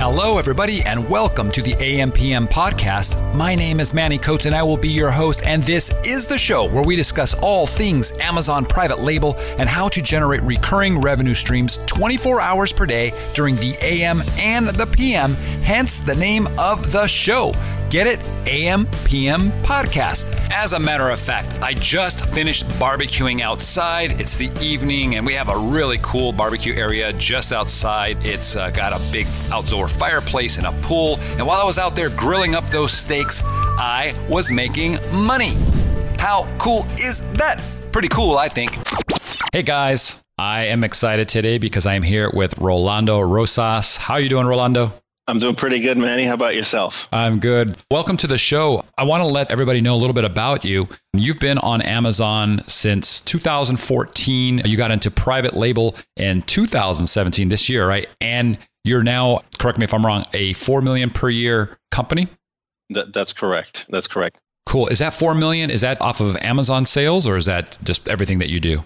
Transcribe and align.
Hello, 0.00 0.38
everybody, 0.38 0.80
and 0.82 1.10
welcome 1.10 1.50
to 1.50 1.60
the 1.60 1.72
AMPM 1.72 2.48
podcast. 2.50 3.34
My 3.34 3.56
name 3.56 3.80
is 3.80 3.92
Manny 3.92 4.16
Coats, 4.16 4.46
and 4.46 4.54
I 4.54 4.62
will 4.62 4.76
be 4.76 4.88
your 4.88 5.10
host. 5.10 5.42
And 5.44 5.60
this 5.60 5.90
is 6.06 6.24
the 6.24 6.38
show 6.38 6.70
where 6.70 6.84
we 6.84 6.94
discuss 6.94 7.34
all 7.34 7.66
things 7.66 8.12
Amazon 8.20 8.64
private 8.64 9.00
label 9.00 9.34
and 9.58 9.68
how 9.68 9.88
to 9.88 10.00
generate 10.00 10.40
recurring 10.44 11.00
revenue 11.00 11.34
streams 11.34 11.80
24 11.86 12.40
hours 12.40 12.72
per 12.72 12.86
day 12.86 13.12
during 13.34 13.56
the 13.56 13.76
AM 13.82 14.22
and 14.38 14.68
the 14.68 14.86
PM, 14.86 15.34
hence 15.64 15.98
the 15.98 16.14
name 16.14 16.46
of 16.60 16.92
the 16.92 17.08
show. 17.08 17.52
Get 17.90 18.06
it? 18.06 18.20
AM 18.46 18.86
PM 19.06 19.50
podcast. 19.62 20.30
As 20.50 20.74
a 20.74 20.78
matter 20.78 21.08
of 21.08 21.18
fact, 21.18 21.58
I 21.62 21.72
just 21.72 22.28
finished 22.28 22.66
barbecuing 22.72 23.40
outside. 23.40 24.20
It's 24.20 24.36
the 24.36 24.50
evening, 24.60 25.14
and 25.14 25.24
we 25.24 25.32
have 25.32 25.48
a 25.48 25.56
really 25.56 25.98
cool 26.02 26.30
barbecue 26.32 26.74
area 26.74 27.14
just 27.14 27.50
outside. 27.50 28.26
It's 28.26 28.56
uh, 28.56 28.68
got 28.70 28.92
a 28.92 29.02
big 29.10 29.26
outdoor 29.50 29.88
fireplace 29.88 30.58
and 30.58 30.66
a 30.66 30.72
pool. 30.82 31.18
And 31.38 31.46
while 31.46 31.62
I 31.62 31.64
was 31.64 31.78
out 31.78 31.96
there 31.96 32.10
grilling 32.10 32.54
up 32.54 32.66
those 32.66 32.92
steaks, 32.92 33.42
I 33.44 34.14
was 34.28 34.52
making 34.52 34.98
money. 35.10 35.56
How 36.18 36.46
cool 36.58 36.84
is 37.00 37.20
that? 37.38 37.62
Pretty 37.90 38.08
cool, 38.08 38.36
I 38.36 38.50
think. 38.50 38.78
Hey 39.50 39.62
guys, 39.62 40.22
I 40.36 40.66
am 40.66 40.84
excited 40.84 41.26
today 41.26 41.56
because 41.56 41.86
I'm 41.86 42.02
here 42.02 42.30
with 42.34 42.58
Rolando 42.58 43.18
Rosas. 43.20 43.96
How 43.96 44.14
are 44.14 44.20
you 44.20 44.28
doing, 44.28 44.46
Rolando? 44.46 44.92
I'm 45.28 45.38
doing 45.38 45.54
pretty 45.54 45.80
good, 45.80 45.98
Manny. 45.98 46.24
How 46.24 46.32
about 46.32 46.54
yourself? 46.54 47.06
I'm 47.12 47.38
good. 47.38 47.76
Welcome 47.90 48.16
to 48.16 48.26
the 48.26 48.38
show. 48.38 48.86
I 48.96 49.04
want 49.04 49.20
to 49.20 49.26
let 49.26 49.50
everybody 49.50 49.82
know 49.82 49.94
a 49.94 49.98
little 49.98 50.14
bit 50.14 50.24
about 50.24 50.64
you. 50.64 50.88
You've 51.12 51.38
been 51.38 51.58
on 51.58 51.82
Amazon 51.82 52.62
since 52.66 53.20
2014. 53.20 54.62
You 54.64 54.76
got 54.78 54.90
into 54.90 55.10
private 55.10 55.52
label 55.52 55.96
in 56.16 56.40
2017, 56.40 57.50
this 57.50 57.68
year, 57.68 57.86
right? 57.86 58.08
And 58.22 58.56
you're 58.84 59.02
now, 59.02 59.42
correct 59.58 59.78
me 59.78 59.84
if 59.84 59.92
I'm 59.92 60.04
wrong, 60.04 60.24
a 60.32 60.54
4 60.54 60.80
million 60.80 61.10
per 61.10 61.28
year 61.28 61.78
company? 61.90 62.28
That, 62.88 63.12
that's 63.12 63.34
correct. 63.34 63.84
That's 63.90 64.06
correct. 64.06 64.38
Cool. 64.64 64.88
Is 64.88 64.98
that 65.00 65.12
4 65.12 65.34
million? 65.34 65.68
Is 65.68 65.82
that 65.82 66.00
off 66.00 66.22
of 66.22 66.36
Amazon 66.38 66.86
sales 66.86 67.26
or 67.26 67.36
is 67.36 67.44
that 67.44 67.78
just 67.82 68.08
everything 68.08 68.38
that 68.38 68.48
you 68.48 68.60
do? 68.60 68.82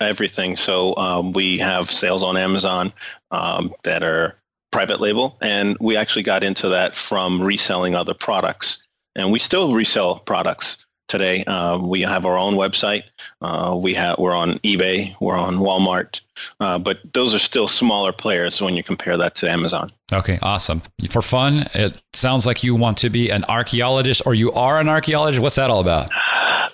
Everything. 0.00 0.56
So 0.56 0.96
um, 0.96 1.32
we 1.32 1.58
have 1.58 1.90
sales 1.90 2.22
on 2.22 2.38
Amazon 2.38 2.94
um, 3.30 3.74
that 3.82 4.02
are 4.02 4.39
private 4.70 5.00
label, 5.00 5.36
and 5.40 5.76
we 5.80 5.96
actually 5.96 6.22
got 6.22 6.44
into 6.44 6.68
that 6.68 6.96
from 6.96 7.42
reselling 7.42 7.94
other 7.94 8.14
products. 8.14 8.82
And 9.16 9.32
we 9.32 9.38
still 9.38 9.74
resell 9.74 10.20
products 10.20 10.84
today. 11.10 11.44
Uh, 11.44 11.78
we 11.82 12.00
have 12.02 12.24
our 12.24 12.38
own 12.38 12.54
website. 12.54 13.02
Uh, 13.42 13.76
we 13.76 13.92
have 13.94 14.18
we're 14.18 14.34
on 14.34 14.52
eBay. 14.60 15.14
We're 15.20 15.36
on 15.36 15.56
Walmart. 15.56 16.20
Uh, 16.60 16.78
but 16.78 17.00
those 17.12 17.34
are 17.34 17.38
still 17.38 17.68
smaller 17.68 18.12
players 18.12 18.62
when 18.62 18.74
you 18.74 18.82
compare 18.82 19.16
that 19.18 19.34
to 19.36 19.50
Amazon. 19.50 19.90
Okay, 20.12 20.38
awesome. 20.42 20.82
For 21.10 21.20
fun, 21.20 21.66
it 21.74 22.00
sounds 22.14 22.46
like 22.46 22.64
you 22.64 22.74
want 22.74 22.96
to 22.98 23.10
be 23.10 23.30
an 23.30 23.44
archaeologist, 23.44 24.22
or 24.24 24.34
you 24.34 24.52
are 24.52 24.80
an 24.80 24.88
archaeologist. 24.88 25.42
What's 25.42 25.56
that 25.56 25.70
all 25.70 25.80
about? 25.80 26.10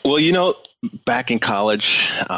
Well, 0.04 0.20
you 0.20 0.32
know, 0.32 0.54
back 1.04 1.30
in 1.30 1.38
college, 1.38 2.08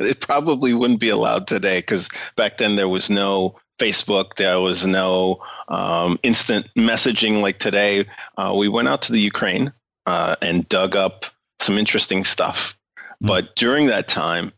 it 0.00 0.20
probably 0.20 0.72
wouldn't 0.72 1.00
be 1.00 1.08
allowed 1.08 1.48
today 1.48 1.80
because 1.80 2.08
back 2.36 2.58
then 2.58 2.76
there 2.76 2.88
was 2.88 3.10
no 3.10 3.56
Facebook. 3.78 4.34
There 4.36 4.60
was 4.60 4.86
no 4.86 5.42
um, 5.68 6.18
instant 6.22 6.72
messaging 6.74 7.42
like 7.42 7.58
today. 7.58 8.06
Uh, 8.36 8.54
we 8.56 8.68
went 8.68 8.88
out 8.88 9.02
to 9.02 9.12
the 9.12 9.20
Ukraine 9.20 9.72
uh, 10.06 10.36
and 10.42 10.68
dug 10.68 10.96
up 10.96 11.26
some 11.60 11.78
interesting 11.78 12.24
stuff. 12.24 12.76
Mm. 13.22 13.28
But 13.28 13.56
during 13.56 13.86
that 13.86 14.08
time, 14.08 14.52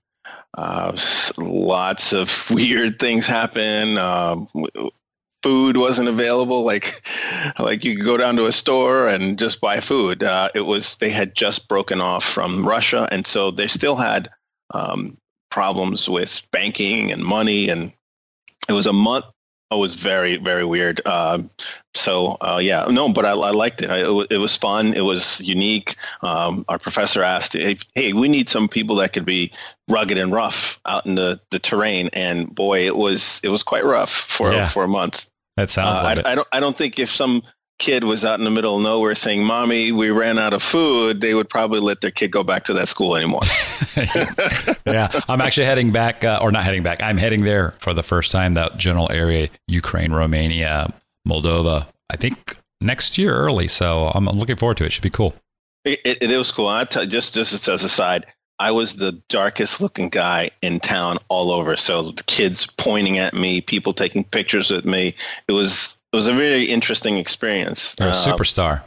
uh, 0.57 0.97
lots 1.39 2.13
of 2.13 2.51
weird 2.51 2.99
things 2.99 3.27
happen. 3.27 3.99
Um, 3.99 4.49
food 5.43 5.77
wasn't 5.77 6.09
available. 6.09 6.65
Like, 6.65 7.03
like 7.59 7.85
you 7.85 7.97
could 7.97 8.05
go 8.05 8.17
down 8.17 8.37
to 8.37 8.47
a 8.47 8.53
store 8.53 9.09
and 9.09 9.39
just 9.39 9.61
buy 9.61 9.81
food. 9.81 10.23
Uh, 10.23 10.49
it 10.55 10.63
was 10.63 10.97
they 10.97 11.11
had 11.11 11.35
just 11.35 11.69
broken 11.69 12.01
off 12.01 12.25
from 12.25 12.67
Russia, 12.67 13.09
and 13.11 13.27
so 13.27 13.51
they 13.51 13.67
still 13.67 13.97
had 13.97 14.29
um, 14.75 15.19
problems 15.51 16.09
with 16.09 16.43
banking 16.51 17.11
and 17.13 17.25
money 17.25 17.69
and 17.69 17.93
it 18.69 18.73
was 18.73 18.87
a 18.87 18.93
month. 18.93 19.25
It 19.71 19.77
was 19.77 19.97
very, 19.97 20.37
very 20.37 20.65
weird. 20.65 21.07
Um, 21.07 21.51
so 21.95 22.39
uh, 22.41 22.59
yeah, 22.63 22.87
no, 22.91 23.13
but 23.13 23.27
I, 23.27 23.33
I 23.33 23.51
liked 23.51 23.83
it. 23.83 23.91
I, 23.91 23.99
it, 23.99 24.27
it, 24.31 24.39
was 24.39 24.57
fun. 24.57 24.95
It 24.95 25.03
was 25.03 25.43
unique. 25.43 25.95
Um, 26.23 26.65
our 26.69 26.79
professor 26.79 27.23
asked, 27.23 27.53
hey, 27.53 27.77
hey, 27.95 28.15
we 28.15 28.29
need 28.29 28.49
some 28.49 28.67
people 28.67 28.97
that 28.97 29.13
could 29.13 29.27
be 29.27 29.53
rugged 29.89 30.17
and 30.17 30.33
rough 30.33 30.81
out 30.87 31.05
in 31.05 31.17
the, 31.17 31.39
the 31.51 31.59
terrain. 31.59 32.09
And 32.15 32.55
boy, 32.55 32.81
it 32.81 32.97
was 32.97 33.43
it 33.45 33.51
was 33.51 33.63
quite 33.63 33.85
rough 33.85 34.11
for 34.11 34.53
yeah. 34.53 34.69
for 34.69 34.85
a 34.85 34.89
month. 34.89 35.27
That 35.59 35.69
sounds 35.69 35.99
uh, 35.99 36.03
like 36.03 36.17
I, 36.17 36.21
it. 36.21 36.27
I 36.27 36.35
don't 36.35 36.49
I 36.53 36.61
don't 36.61 36.77
think 36.77 36.99
if 36.99 37.11
some 37.11 37.43
kid 37.79 38.05
was 38.05 38.25
out 38.25 38.39
in 38.39 38.45
the 38.45 38.51
middle 38.51 38.77
of 38.77 38.83
nowhere 38.83 39.15
saying, 39.15 39.45
"Mommy, 39.45 39.93
we 39.93 40.11
ran 40.11 40.39
out 40.39 40.53
of 40.53 40.63
food," 40.63 41.21
they 41.21 41.35
would 41.35 41.49
probably 41.49 41.81
let 41.81 42.01
their 42.01 42.11
kid 42.11 42.31
go 42.31 42.43
back 42.45 42.65
to 42.65 42.75
that 42.75 42.89
school 42.89 43.17
anymore. 43.17 43.43
yeah, 44.87 45.11
I'm 45.29 45.41
actually 45.41 45.67
heading 45.67 45.93
back, 45.93 46.25
uh, 46.25 46.39
or 46.41 46.51
not 46.51 46.65
heading 46.65 46.83
back. 46.83 47.03
I'm 47.03 47.19
heading 47.19 47.43
there 47.43 47.73
for 47.81 47.95
the 47.95 48.03
first 48.03 48.33
time. 48.33 48.55
That 48.55 48.77
general 48.77 49.11
area: 49.11 49.49
Ukraine, 49.67 50.13
Romania, 50.13 50.93
Moldova. 51.27 51.87
I 52.11 52.17
think 52.17 52.59
next 52.81 53.19
year 53.19 53.35
early. 53.35 53.69
So 53.69 54.09
I'm 54.15 54.27
looking 54.27 54.57
forward 54.57 54.77
to 54.79 54.85
it. 54.85 54.93
Should 54.93 55.03
be 55.03 55.11
cool. 55.11 55.35
It, 55.85 56.01
it, 56.05 56.23
it 56.23 56.37
was 56.37 56.51
cool. 56.51 56.69
I 56.69 56.85
just 56.85 57.35
just 57.35 57.69
as 57.69 57.85
a 57.85 57.89
side, 57.89 58.27
I 58.59 58.71
was 58.71 58.97
the 58.97 59.13
darkest 59.29 59.81
looking 59.81 60.09
guy 60.09 60.51
in 60.63 60.81
town 60.81 61.19
all 61.29 61.53
over. 61.53 61.77
So 61.77 62.11
the 62.11 62.25
kids 62.25 62.67
pointing 62.67 63.19
at 63.19 63.35
me, 63.35 63.61
people 63.61 63.93
taking 63.93 64.25
pictures 64.25 64.71
with 64.71 64.85
me. 64.85 65.15
It 65.47 65.53
was 65.53 65.98
it 66.13 66.17
was 66.17 66.27
a 66.27 66.33
very 66.33 66.65
interesting 66.65 67.17
experience. 67.19 67.95
You're 67.99 68.09
a 68.09 68.13
uh, 68.13 68.15
superstar. 68.15 68.85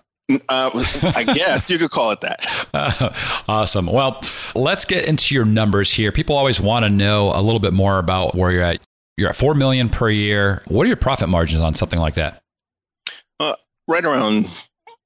Uh, 0.49 0.71
I 1.15 1.23
guess 1.23 1.69
you 1.69 1.77
could 1.77 1.91
call 1.91 2.11
it 2.11 2.21
that. 2.21 2.39
Uh, 2.73 3.13
awesome. 3.49 3.85
Well, 3.85 4.21
let's 4.55 4.85
get 4.85 5.05
into 5.05 5.35
your 5.35 5.43
numbers 5.43 5.91
here. 5.93 6.11
People 6.11 6.37
always 6.37 6.61
want 6.61 6.85
to 6.85 6.89
know 6.89 7.31
a 7.35 7.41
little 7.41 7.59
bit 7.59 7.73
more 7.73 7.99
about 7.99 8.33
where 8.33 8.49
you're 8.49 8.63
at. 8.63 8.79
You're 9.17 9.29
at 9.29 9.35
four 9.35 9.53
million 9.55 9.89
per 9.89 10.09
year. 10.09 10.63
What 10.67 10.85
are 10.85 10.87
your 10.87 10.95
profit 10.95 11.27
margins 11.27 11.61
on 11.61 11.73
something 11.73 11.99
like 11.99 12.13
that? 12.13 12.41
Uh, 13.41 13.55
right 13.89 14.05
around 14.05 14.47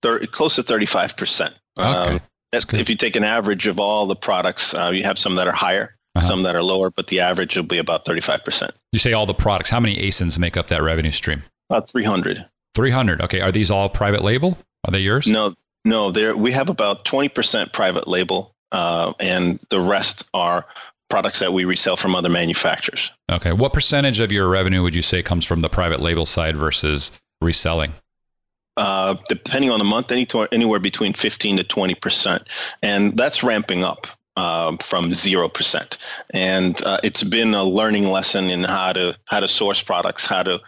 30, 0.03 0.27
close 0.27 0.55
to 0.55 0.63
thirty-five 0.63 1.17
percent. 1.17 1.57
Okay. 1.79 1.89
Um, 1.89 2.19
if 2.53 2.89
you 2.89 2.95
take 2.95 3.15
an 3.15 3.23
average 3.23 3.65
of 3.65 3.79
all 3.79 4.05
the 4.05 4.15
products, 4.15 4.73
uh, 4.75 4.91
you 4.93 5.03
have 5.03 5.17
some 5.17 5.35
that 5.35 5.47
are 5.47 5.53
higher, 5.53 5.95
uh-huh. 6.15 6.27
some 6.27 6.43
that 6.43 6.55
are 6.55 6.63
lower, 6.63 6.91
but 6.91 7.07
the 7.07 7.19
average 7.19 7.55
will 7.55 7.63
be 7.63 7.79
about 7.79 8.05
thirty-five 8.05 8.45
percent. 8.45 8.73
You 8.91 8.99
say 8.99 9.13
all 9.13 9.25
the 9.25 9.33
products. 9.33 9.71
How 9.71 9.79
many 9.79 9.97
ASINs 9.97 10.37
make 10.37 10.55
up 10.55 10.67
that 10.67 10.83
revenue 10.83 11.11
stream? 11.11 11.43
About 11.69 11.89
300. 11.89 12.45
300. 12.75 13.21
Okay. 13.21 13.39
Are 13.39 13.51
these 13.51 13.71
all 13.71 13.89
private 13.89 14.23
label? 14.23 14.57
Are 14.85 14.91
they 14.91 14.99
yours? 14.99 15.27
No, 15.27 15.53
no. 15.83 16.11
There 16.11 16.35
we 16.35 16.51
have 16.51 16.69
about 16.69 17.05
20% 17.05 17.73
private 17.73 18.07
label, 18.07 18.53
uh, 18.71 19.13
and 19.19 19.59
the 19.69 19.79
rest 19.79 20.29
are 20.33 20.65
products 21.09 21.39
that 21.39 21.53
we 21.53 21.65
resell 21.65 21.95
from 21.95 22.15
other 22.15 22.29
manufacturers. 22.29 23.11
Okay. 23.31 23.53
What 23.53 23.73
percentage 23.73 24.19
of 24.19 24.31
your 24.31 24.49
revenue 24.49 24.83
would 24.83 24.95
you 24.95 25.01
say 25.01 25.23
comes 25.23 25.45
from 25.45 25.61
the 25.61 25.69
private 25.69 25.99
label 25.99 26.25
side 26.25 26.55
versus 26.55 27.11
reselling? 27.41 27.93
Uh, 28.77 29.15
depending 29.29 29.71
on 29.71 29.79
the 29.79 29.85
month, 29.85 30.11
any 30.11 30.25
to, 30.25 30.41
anywhere 30.51 30.79
between 30.79 31.13
15 31.13 31.57
to 31.57 31.63
20 31.63 31.95
percent, 31.95 32.47
and 32.83 33.17
that's 33.17 33.43
ramping 33.43 33.83
up. 33.83 34.07
Uh, 34.37 34.75
from 34.83 35.13
zero 35.13 35.47
percent, 35.47 35.97
and 36.33 36.85
uh, 36.85 36.97
it's 37.05 37.23
been 37.23 37.53
a 37.53 37.63
learning 37.63 38.09
lesson 38.09 38.49
in 38.49 38.65
how 38.65 38.91
to 38.91 39.17
how 39.29 39.39
to 39.39 39.47
source 39.47 39.81
products, 39.81 40.25
how 40.25 40.43
to 40.43 40.59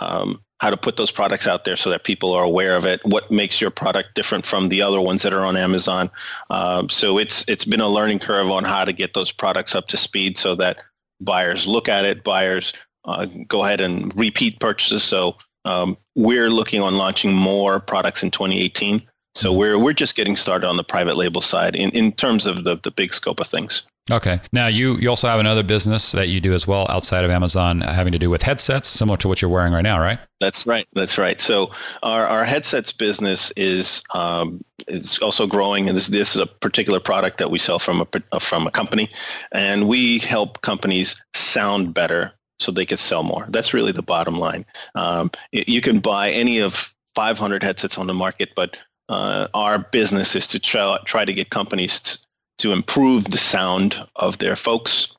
um, 0.00 0.42
how 0.60 0.70
to 0.70 0.76
put 0.76 0.96
those 0.96 1.10
products 1.10 1.46
out 1.46 1.64
there 1.64 1.76
so 1.76 1.90
that 1.90 2.04
people 2.04 2.32
are 2.32 2.44
aware 2.44 2.76
of 2.76 2.84
it. 2.84 3.00
What 3.04 3.30
makes 3.30 3.60
your 3.60 3.70
product 3.70 4.14
different 4.14 4.46
from 4.46 4.68
the 4.68 4.80
other 4.80 5.00
ones 5.00 5.22
that 5.22 5.32
are 5.32 5.44
on 5.44 5.56
Amazon? 5.56 6.10
Um, 6.50 6.88
so 6.88 7.18
it's 7.18 7.44
it's 7.48 7.64
been 7.64 7.80
a 7.80 7.88
learning 7.88 8.20
curve 8.20 8.50
on 8.50 8.64
how 8.64 8.84
to 8.84 8.92
get 8.92 9.14
those 9.14 9.32
products 9.32 9.74
up 9.74 9.88
to 9.88 9.96
speed 9.96 10.38
so 10.38 10.54
that 10.54 10.78
buyers 11.20 11.66
look 11.66 11.88
at 11.88 12.04
it, 12.04 12.24
buyers 12.24 12.72
uh, 13.04 13.26
go 13.46 13.64
ahead 13.64 13.80
and 13.80 14.16
repeat 14.16 14.58
purchases. 14.60 15.02
So 15.02 15.36
um, 15.64 15.96
we're 16.14 16.50
looking 16.50 16.82
on 16.82 16.96
launching 16.96 17.34
more 17.34 17.78
products 17.80 18.22
in 18.22 18.30
2018. 18.30 19.02
So 19.34 19.50
mm-hmm. 19.50 19.58
we're 19.58 19.78
we're 19.78 19.92
just 19.92 20.16
getting 20.16 20.36
started 20.36 20.66
on 20.66 20.76
the 20.76 20.84
private 20.84 21.16
label 21.16 21.42
side 21.42 21.76
in, 21.76 21.90
in 21.90 22.12
terms 22.12 22.46
of 22.46 22.64
the, 22.64 22.76
the 22.76 22.90
big 22.90 23.12
scope 23.12 23.40
of 23.40 23.46
things. 23.46 23.82
Okay. 24.10 24.40
Now 24.52 24.68
you 24.68 24.96
you 24.98 25.08
also 25.08 25.28
have 25.28 25.40
another 25.40 25.64
business 25.64 26.12
that 26.12 26.28
you 26.28 26.40
do 26.40 26.54
as 26.54 26.66
well 26.66 26.86
outside 26.90 27.24
of 27.24 27.30
Amazon, 27.30 27.80
having 27.80 28.12
to 28.12 28.18
do 28.18 28.30
with 28.30 28.42
headsets, 28.42 28.88
similar 28.88 29.16
to 29.18 29.28
what 29.28 29.42
you're 29.42 29.50
wearing 29.50 29.72
right 29.72 29.82
now, 29.82 29.98
right? 29.98 30.18
That's 30.40 30.66
right. 30.66 30.86
That's 30.92 31.18
right. 31.18 31.40
So 31.40 31.72
our, 32.02 32.24
our 32.26 32.44
headsets 32.44 32.92
business 32.92 33.52
is 33.56 34.04
um, 34.14 34.60
is 34.86 35.18
also 35.18 35.46
growing, 35.46 35.88
and 35.88 35.96
this 35.96 36.06
this 36.06 36.36
is 36.36 36.42
a 36.42 36.46
particular 36.46 37.00
product 37.00 37.38
that 37.38 37.50
we 37.50 37.58
sell 37.58 37.80
from 37.80 38.06
a 38.32 38.40
from 38.40 38.66
a 38.66 38.70
company, 38.70 39.10
and 39.52 39.88
we 39.88 40.20
help 40.20 40.62
companies 40.62 41.20
sound 41.34 41.92
better 41.92 42.32
so 42.60 42.70
they 42.70 42.86
can 42.86 42.98
sell 42.98 43.24
more. 43.24 43.46
That's 43.50 43.74
really 43.74 43.92
the 43.92 44.02
bottom 44.02 44.38
line. 44.38 44.64
Um, 44.94 45.30
you 45.52 45.80
can 45.80 45.98
buy 45.98 46.30
any 46.30 46.58
of 46.58 46.94
500 47.14 47.62
headsets 47.62 47.98
on 47.98 48.06
the 48.06 48.14
market, 48.14 48.50
but 48.54 48.76
uh, 49.08 49.48
our 49.54 49.78
business 49.78 50.34
is 50.34 50.46
to 50.48 50.58
try, 50.58 50.98
try 51.04 51.24
to 51.24 51.32
get 51.32 51.50
companies 51.50 52.18
to, 52.58 52.72
improve 52.72 53.24
the 53.24 53.38
sound 53.38 53.96
of 54.16 54.38
their 54.38 54.56
folks, 54.56 55.16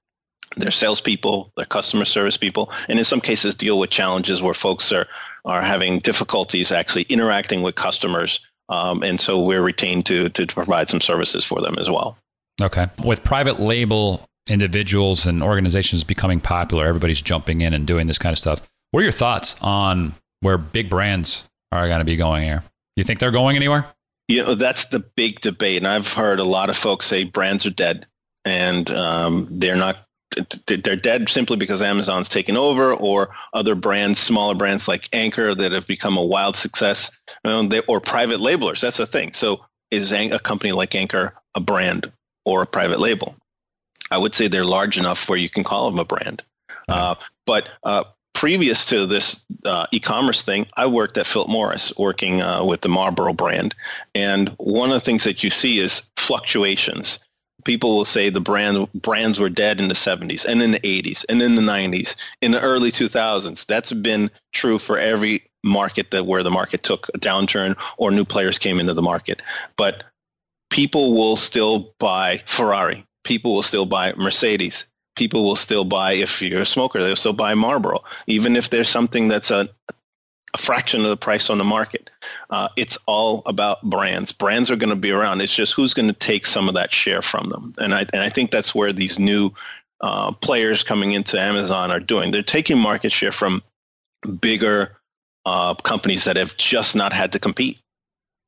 their 0.56 0.72
salespeople, 0.72 1.52
their 1.56 1.66
customer 1.66 2.06
service 2.06 2.38
people, 2.38 2.72
and 2.90 3.00
in 3.00 3.06
some 3.06 3.22
cases 3.22 3.56
deal 3.56 3.80
with 3.80 3.90
challenges 3.90 4.42
where 4.42 4.54
folks 4.54 4.92
are, 4.92 5.08
are 5.46 5.62
having 5.62 6.00
difficulties 6.00 6.72
actually 6.72 7.04
interacting 7.04 7.62
with 7.62 7.76
customers. 7.76 8.40
Um, 8.70 9.02
and 9.04 9.20
so 9.20 9.42
we're 9.42 9.62
retained 9.62 10.06
to, 10.08 10.30
to 10.30 10.46
provide 10.48 10.90
some 10.90 11.02
services 11.02 11.46
for 11.46 11.62
them 11.62 11.76
as 11.80 11.90
well. 11.90 12.18
Okay. 12.62 12.88
With 13.04 13.24
private 13.24 13.60
label 13.60 14.28
individuals 14.50 15.26
and 15.26 15.44
organizations 15.44 16.04
becoming 16.04 16.40
popular, 16.40 16.86
everybody's 16.86 17.22
jumping 17.22 17.62
in 17.62 17.74
and 17.74 17.86
doing 17.86 18.08
this 18.08 18.18
kind 18.18 18.34
of 18.34 18.40
stuff. 18.40 18.62
What 18.92 19.02
are 19.02 19.04
your 19.04 19.12
thoughts 19.12 19.56
on 19.62 20.14
where 20.42 20.58
big 20.58 20.90
brands 20.90 21.48
are 21.72 21.88
going 21.88 22.00
to 22.00 22.06
be 22.06 22.16
going 22.16 22.44
here? 22.44 22.64
You 22.96 23.04
think 23.04 23.20
they're 23.20 23.32
going 23.32 23.56
anywhere? 23.56 23.86
You 24.28 24.44
know, 24.44 24.56
that's 24.56 24.86
the 24.86 25.00
big 25.00 25.40
debate. 25.40 25.78
And 25.78 25.88
I've 25.88 26.12
heard 26.12 26.40
a 26.40 26.44
lot 26.44 26.70
of 26.70 26.78
folks 26.78 27.06
say 27.06 27.24
brands 27.24 27.66
are 27.66 27.72
dead 27.72 28.06
and 28.46 28.90
um, 28.92 29.48
they're 29.52 29.76
not 29.76 29.98
they're 30.68 30.96
dead 30.96 31.30
simply 31.30 31.58
because 31.58 31.82
Amazon's 31.82 32.30
taken 32.30 32.58
over 32.58 32.94
or 32.94 33.30
other 33.54 33.74
brands, 33.74 34.20
smaller 34.20 34.54
brands 34.54 34.88
like 34.88 35.10
Anker 35.14 35.56
that 35.56 35.72
have 35.72 35.88
become 35.88 36.16
a 36.16 36.24
wild 36.24 36.56
success 36.56 37.10
you 37.44 37.50
know, 37.50 37.64
they, 37.64 37.80
or 37.88 38.00
private 38.00 38.40
labelers. 38.40 38.82
That's 38.82 38.98
the 38.98 39.08
thing. 39.08 39.34
So 39.34 39.66
is 39.90 40.12
a 40.12 40.38
company 40.40 40.74
like 40.74 40.94
Anker 40.94 41.34
a 41.56 41.60
brand 41.60 42.12
or 42.46 42.62
a 42.62 42.68
private 42.68 43.00
label? 43.00 43.36
I 44.12 44.18
would 44.18 44.36
say 44.36 44.48
they're 44.48 44.66
large 44.66 44.98
enough 44.98 45.28
where 45.28 45.40
you 45.40 45.50
can 45.50 45.64
call 45.64 45.90
them 45.90 46.00
a 46.00 46.06
brand. 46.06 46.44
Uh, 46.88 47.16
but 47.46 47.70
uh, 47.84 48.04
previous 48.38 48.86
to 48.86 49.08
this 49.08 49.44
uh, 49.66 49.88
e-commerce 49.92 50.44
thing, 50.44 50.68
I 50.78 50.86
worked 50.86 51.18
at 51.18 51.26
Philip 51.26 51.50
Morris, 51.50 51.92
working 51.98 52.44
uh, 52.44 52.64
with 52.64 52.82
the 52.82 52.88
Marlboro 52.88 53.34
brand, 53.34 53.74
and 54.14 54.50
one 54.60 54.90
of 54.90 54.94
the 54.94 55.00
things 55.00 55.24
that 55.24 55.44
you 55.44 55.50
see 55.50 55.80
is 55.80 56.04
fluctuations. 56.18 57.18
People 57.66 57.98
will 57.98 58.06
say 58.06 58.30
the 58.30 58.40
brand 58.40 58.88
brands 58.94 59.40
were 59.40 59.50
dead 59.50 59.82
in 59.82 59.88
the 59.88 59.96
70s 59.96 60.46
and 60.46 60.62
in 60.62 60.70
the 60.70 60.80
80s 60.82 61.26
and 61.30 61.42
in 61.42 61.56
the 61.56 61.64
90s, 61.64 62.16
in 62.44 62.52
the 62.52 62.62
early 62.62 62.92
2000s. 62.92 63.66
That's 63.66 63.92
been 63.92 64.30
true 64.54 64.78
for 64.78 65.00
every 65.00 65.42
market 65.64 66.12
that 66.12 66.28
where 66.28 66.44
the 66.44 66.52
market 66.52 66.84
took 66.84 67.10
a 67.16 67.18
downturn 67.18 67.76
or 67.98 68.12
new 68.12 68.24
players 68.24 68.60
came 68.60 68.80
into 68.80 68.94
the 68.94 69.02
market. 69.02 69.42
But 69.78 70.04
people 70.70 71.16
will 71.18 71.38
still 71.38 71.92
buy 71.98 72.44
Ferrari. 72.46 73.04
People 73.24 73.56
will 73.56 73.64
still 73.64 73.88
buy 73.88 74.14
Mercedes 74.16 74.86
people 75.18 75.44
will 75.44 75.56
still 75.56 75.84
buy, 75.84 76.14
if 76.14 76.42
you're 76.42 76.62
a 76.62 76.66
smoker, 76.66 77.04
they'll 77.04 77.16
still 77.16 77.34
buy 77.34 77.54
Marlboro, 77.54 78.04
even 78.28 78.56
if 78.56 78.70
there's 78.70 78.88
something 78.88 79.28
that's 79.28 79.52
a, 79.52 79.68
a 80.54 80.58
fraction 80.58 81.04
of 81.04 81.10
the 81.10 81.18
price 81.18 81.50
on 81.50 81.58
the 81.58 81.64
market. 81.64 82.10
Uh, 82.50 82.70
it's 82.78 82.98
all 83.08 83.42
about 83.46 83.82
brands. 83.84 84.32
Brands 84.32 84.72
are 84.72 84.76
going 84.76 84.90
to 84.90 84.96
be 84.96 85.12
around. 85.12 85.42
It's 85.42 85.56
just 85.56 85.74
who's 85.74 85.94
going 85.94 86.08
to 86.08 86.14
take 86.14 86.46
some 86.46 86.70
of 86.70 86.76
that 86.76 86.94
share 86.94 87.22
from 87.22 87.50
them. 87.50 87.74
And 87.80 87.94
I, 87.94 88.02
and 88.14 88.22
I 88.22 88.30
think 88.30 88.52
that's 88.52 88.74
where 88.74 88.94
these 88.94 89.20
new 89.20 89.52
uh, 90.02 90.32
players 90.32 90.84
coming 90.84 91.12
into 91.14 91.40
Amazon 91.40 91.92
are 91.92 92.00
doing. 92.00 92.32
They're 92.32 92.44
taking 92.44 92.78
market 92.78 93.12
share 93.12 93.32
from 93.32 93.62
bigger 94.40 94.96
uh, 95.46 95.74
companies 95.76 96.24
that 96.26 96.38
have 96.38 96.56
just 96.58 96.96
not 96.96 97.14
had 97.14 97.32
to 97.32 97.40
compete. 97.40 97.80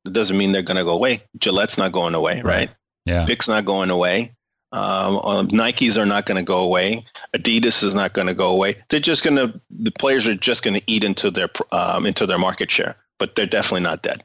It 0.04 0.12
doesn't 0.12 0.36
mean 0.36 0.52
they're 0.52 0.62
going 0.62 0.78
to 0.78 0.84
go 0.84 0.92
away. 0.92 1.22
Gillette's 1.38 1.76
not 1.76 1.92
going 1.92 2.14
away, 2.14 2.36
right? 2.36 2.44
right? 2.44 2.70
Yeah. 3.04 3.24
Bic's 3.24 3.48
not 3.48 3.64
going 3.64 3.90
away. 3.90 4.32
Um, 4.72 5.20
um, 5.24 5.48
Nikes 5.48 6.00
are 6.00 6.06
not 6.06 6.26
going 6.26 6.36
to 6.36 6.44
go 6.44 6.60
away. 6.60 7.04
Adidas 7.34 7.82
is 7.82 7.94
not 7.94 8.12
going 8.12 8.28
to 8.28 8.34
go 8.34 8.50
away. 8.50 8.76
They're 8.88 9.00
just 9.00 9.24
going 9.24 9.36
to 9.36 9.60
the 9.70 9.90
players 9.90 10.26
are 10.26 10.34
just 10.34 10.62
going 10.62 10.74
to 10.74 10.82
eat 10.86 11.02
into 11.02 11.30
their 11.30 11.48
um, 11.72 12.06
into 12.06 12.26
their 12.26 12.38
market 12.38 12.70
share, 12.70 12.94
but 13.18 13.34
they're 13.34 13.46
definitely 13.46 13.82
not 13.82 14.02
dead. 14.02 14.22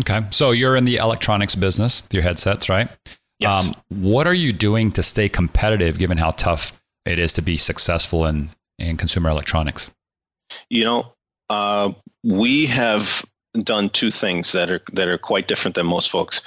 Okay, 0.00 0.26
so 0.30 0.50
you're 0.50 0.74
in 0.74 0.84
the 0.84 0.96
electronics 0.96 1.54
business, 1.54 2.02
your 2.10 2.24
headsets, 2.24 2.68
right? 2.68 2.88
Yes. 3.38 3.68
Um, 3.68 3.74
what 3.88 4.26
are 4.26 4.34
you 4.34 4.52
doing 4.52 4.90
to 4.92 5.02
stay 5.02 5.28
competitive, 5.28 5.98
given 5.98 6.18
how 6.18 6.32
tough 6.32 6.72
it 7.06 7.18
is 7.20 7.32
to 7.34 7.42
be 7.42 7.56
successful 7.56 8.26
in 8.26 8.50
in 8.78 8.96
consumer 8.96 9.30
electronics? 9.30 9.92
You 10.70 10.84
know, 10.84 11.12
uh, 11.50 11.92
we 12.24 12.66
have 12.66 13.24
done 13.62 13.88
two 13.90 14.10
things 14.10 14.50
that 14.52 14.70
are 14.70 14.80
that 14.92 15.06
are 15.06 15.18
quite 15.18 15.46
different 15.46 15.76
than 15.76 15.86
most 15.86 16.10
folks. 16.10 16.42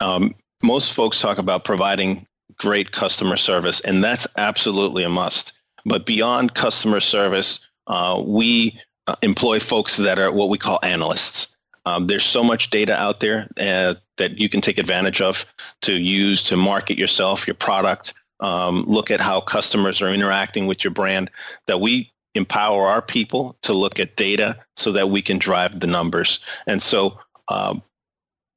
Um, 0.00 0.34
most 0.64 0.92
folks 0.92 1.20
talk 1.20 1.38
about 1.38 1.64
providing 1.64 2.26
great 2.58 2.92
customer 2.92 3.36
service, 3.36 3.80
and 3.80 4.02
that's 4.02 4.26
absolutely 4.36 5.04
a 5.04 5.08
must. 5.08 5.52
But 5.84 6.06
beyond 6.06 6.54
customer 6.54 7.00
service, 7.00 7.60
uh, 7.86 8.22
we 8.24 8.78
uh, 9.06 9.16
employ 9.22 9.60
folks 9.60 9.96
that 9.96 10.18
are 10.18 10.32
what 10.32 10.48
we 10.48 10.58
call 10.58 10.78
analysts. 10.82 11.56
Um, 11.86 12.06
there's 12.06 12.24
so 12.24 12.44
much 12.44 12.70
data 12.70 12.94
out 12.94 13.20
there 13.20 13.48
uh, 13.58 13.94
that 14.18 14.38
you 14.38 14.48
can 14.48 14.60
take 14.60 14.78
advantage 14.78 15.20
of 15.20 15.46
to 15.82 15.94
use 15.94 16.42
to 16.44 16.56
market 16.56 16.98
yourself, 16.98 17.46
your 17.46 17.54
product, 17.54 18.12
um, 18.40 18.84
look 18.86 19.10
at 19.10 19.20
how 19.20 19.40
customers 19.40 20.02
are 20.02 20.10
interacting 20.10 20.66
with 20.66 20.84
your 20.84 20.92
brand, 20.92 21.30
that 21.66 21.80
we 21.80 22.12
empower 22.34 22.86
our 22.86 23.02
people 23.02 23.56
to 23.62 23.72
look 23.72 23.98
at 23.98 24.16
data 24.16 24.58
so 24.76 24.92
that 24.92 25.08
we 25.08 25.22
can 25.22 25.38
drive 25.38 25.80
the 25.80 25.86
numbers. 25.86 26.40
And 26.66 26.82
so 26.82 27.18
um, 27.48 27.82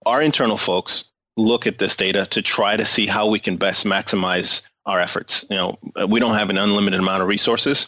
our 0.05 0.21
internal 0.21 0.57
folks 0.57 1.10
look 1.37 1.67
at 1.67 1.79
this 1.79 1.95
data 1.95 2.25
to 2.27 2.41
try 2.41 2.75
to 2.77 2.85
see 2.85 3.05
how 3.05 3.27
we 3.27 3.39
can 3.39 3.57
best 3.57 3.85
maximize 3.85 4.61
our 4.85 4.99
efforts. 4.99 5.45
You 5.49 5.57
know, 5.57 5.77
we 6.07 6.19
don't 6.19 6.35
have 6.35 6.49
an 6.49 6.57
unlimited 6.57 6.99
amount 6.99 7.21
of 7.21 7.27
resources. 7.27 7.87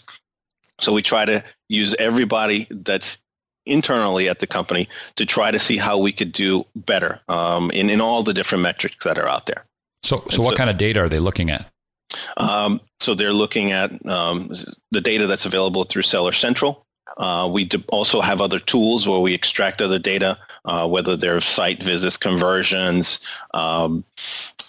So 0.79 0.93
we 0.93 1.01
try 1.01 1.25
to 1.25 1.43
use 1.69 1.95
everybody 1.95 2.67
that's 2.69 3.17
internally 3.65 4.27
at 4.27 4.39
the 4.39 4.47
company 4.47 4.87
to 5.15 5.25
try 5.25 5.51
to 5.51 5.59
see 5.59 5.77
how 5.77 5.97
we 5.97 6.11
could 6.11 6.31
do 6.31 6.65
better 6.75 7.19
um, 7.29 7.71
in, 7.71 7.89
in 7.89 8.01
all 8.01 8.23
the 8.23 8.33
different 8.33 8.61
metrics 8.61 9.03
that 9.03 9.17
are 9.17 9.27
out 9.27 9.45
there. 9.45 9.65
So, 10.03 10.23
so 10.29 10.41
what 10.41 10.51
so, 10.51 10.55
kind 10.57 10.69
of 10.69 10.77
data 10.77 10.99
are 10.99 11.09
they 11.09 11.19
looking 11.19 11.49
at? 11.49 11.69
Um, 12.37 12.81
so 12.99 13.15
they're 13.15 13.33
looking 13.33 13.71
at 13.71 13.91
um, 14.05 14.51
the 14.91 15.01
data 15.01 15.27
that's 15.27 15.45
available 15.45 15.85
through 15.85 16.03
Seller 16.03 16.33
Central. 16.33 16.85
Uh, 17.17 17.49
we 17.51 17.69
also 17.89 18.21
have 18.21 18.41
other 18.41 18.59
tools 18.59 19.07
where 19.07 19.19
we 19.19 19.33
extract 19.33 19.81
other 19.81 19.99
data 19.99 20.37
uh, 20.65 20.87
whether 20.87 21.15
they're 21.15 21.41
site 21.41 21.83
visits, 21.83 22.17
conversions, 22.17 23.19
um, 23.53 24.03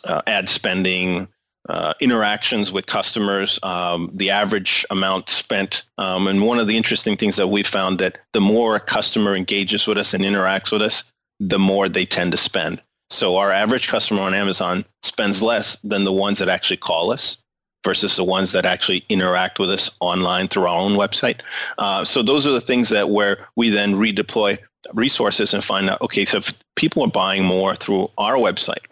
uh, 0.05 0.23
ad 0.27 0.49
spending, 0.49 1.29
uh, 1.69 1.95
interactions 2.01 2.73
with 2.73 2.87
customers, 2.87 3.59
um, 3.63 4.11
the 4.13 4.31
average 4.31 4.85
amount 4.91 5.31
spent. 5.31 5.85
Um, 5.97 6.29
and 6.29 6.43
one 6.43 6.59
of 6.59 6.67
the 6.67 6.77
interesting 6.77 7.17
things 7.17 7.37
that 7.37 7.49
we 7.49 7.63
found 7.63 7.99
that 8.01 8.19
the 8.33 8.41
more 8.41 8.77
a 8.77 8.81
customer 8.81 9.35
engages 9.35 9.87
with 9.87 9.97
us 9.97 10.13
and 10.13 10.23
interacts 10.23 10.71
with 10.71 10.83
us, 10.83 11.05
the 11.41 11.59
more 11.59 11.89
they 11.89 12.05
tend 12.05 12.33
to 12.33 12.39
spend. 12.39 12.83
So 13.11 13.37
our 13.37 13.51
average 13.51 13.89
customer 13.89 14.23
on 14.23 14.35
Amazon 14.35 14.85
spends 15.03 15.43
less 15.43 15.77
than 15.81 16.05
the 16.05 16.13
ones 16.13 16.39
that 16.39 16.49
actually 16.49 16.79
call 16.79 17.11
us 17.11 17.39
versus 17.85 18.17
the 18.17 18.25
ones 18.25 18.53
that 18.53 18.65
actually 18.65 19.05
interact 19.09 19.59
with 19.59 19.71
us 19.71 19.95
online 20.01 20.49
through 20.49 20.63
our 20.63 20.81
own 20.81 20.93
website. 20.93 21.41
Uh, 21.79 22.05
so 22.05 22.23
those 22.23 22.47
are 22.47 22.53
the 22.53 22.61
things 22.61 22.89
that 22.89 23.11
where 23.11 23.47
we 23.57 23.69
then 23.69 23.95
redeploy 23.95 24.59
resources 24.93 25.55
and 25.55 25.65
find 25.65 25.89
out, 25.89 26.01
okay, 26.03 26.25
so 26.25 26.39
if 26.39 26.53
people 26.77 27.03
are 27.03 27.11
buying 27.11 27.45
more 27.45 27.75
through 27.75 28.11
our 28.19 28.35
website 28.35 28.85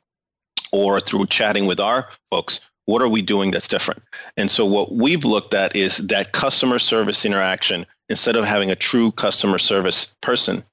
or 0.73 1.01
through 1.01 1.27
chatting 1.27 1.67
with 1.67 1.81
our 1.81 2.09
folks, 2.31 2.71
what 2.87 3.03
are 3.03 3.09
we 3.09 3.23
doing 3.23 3.51
that's 3.51 3.69
different? 3.69 4.03
And 4.37 4.51
so 4.51 4.67
what 4.67 4.93
we've 4.93 5.25
looked 5.25 5.55
at 5.55 5.75
is 5.77 5.99
that 5.99 6.33
customer 6.33 6.79
service 6.79 7.25
interaction, 7.25 7.87
instead 8.09 8.37
of 8.37 8.45
having 8.45 8.71
a 8.71 8.77
true 8.77 9.13
customer 9.13 9.59
service 9.59 10.17
person, 10.21 10.65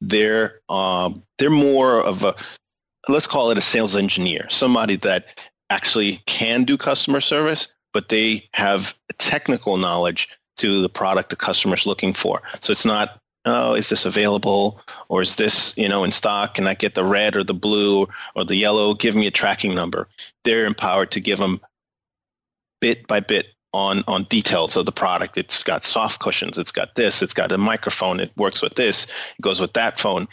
they're, 0.00 0.60
um, 0.68 1.22
they're 1.38 1.50
more 1.50 2.00
of 2.00 2.24
a, 2.24 2.34
let's 3.08 3.26
call 3.26 3.50
it 3.50 3.58
a 3.58 3.62
sales 3.62 3.94
engineer, 3.96 4.48
somebody 4.48 4.96
that 4.96 5.50
actually 5.68 6.22
can 6.26 6.64
do 6.64 6.76
customer 6.76 7.20
service, 7.20 7.74
but 7.92 8.08
they 8.08 8.48
have 8.54 8.94
technical 9.18 9.76
knowledge 9.76 10.28
to 10.56 10.82
the 10.82 10.88
product 10.88 11.30
the 11.30 11.36
customer's 11.36 11.86
looking 11.86 12.12
for. 12.12 12.42
So 12.60 12.70
it's 12.70 12.84
not 12.84 13.19
oh, 13.44 13.74
is 13.74 13.88
this 13.88 14.04
available? 14.04 14.80
Or 15.08 15.22
is 15.22 15.36
this, 15.36 15.76
you 15.76 15.88
know, 15.88 16.04
in 16.04 16.12
stock? 16.12 16.54
Can 16.54 16.66
I 16.66 16.74
get 16.74 16.94
the 16.94 17.04
red 17.04 17.36
or 17.36 17.44
the 17.44 17.54
blue 17.54 18.08
or 18.34 18.44
the 18.44 18.56
yellow? 18.56 18.94
Give 18.94 19.14
me 19.14 19.26
a 19.26 19.30
tracking 19.30 19.74
number. 19.74 20.08
They're 20.44 20.66
empowered 20.66 21.10
to 21.12 21.20
give 21.20 21.38
them 21.38 21.60
bit 22.80 23.06
by 23.06 23.20
bit 23.20 23.48
on, 23.72 24.02
on 24.08 24.24
details 24.24 24.76
of 24.76 24.86
the 24.86 24.92
product. 24.92 25.38
It's 25.38 25.62
got 25.62 25.84
soft 25.84 26.20
cushions. 26.20 26.58
It's 26.58 26.72
got 26.72 26.94
this. 26.94 27.22
It's 27.22 27.34
got 27.34 27.52
a 27.52 27.58
microphone. 27.58 28.20
It 28.20 28.32
works 28.36 28.62
with 28.62 28.74
this. 28.74 29.04
It 29.04 29.42
goes 29.42 29.60
with 29.60 29.72
that 29.74 30.00
phone. 30.00 30.26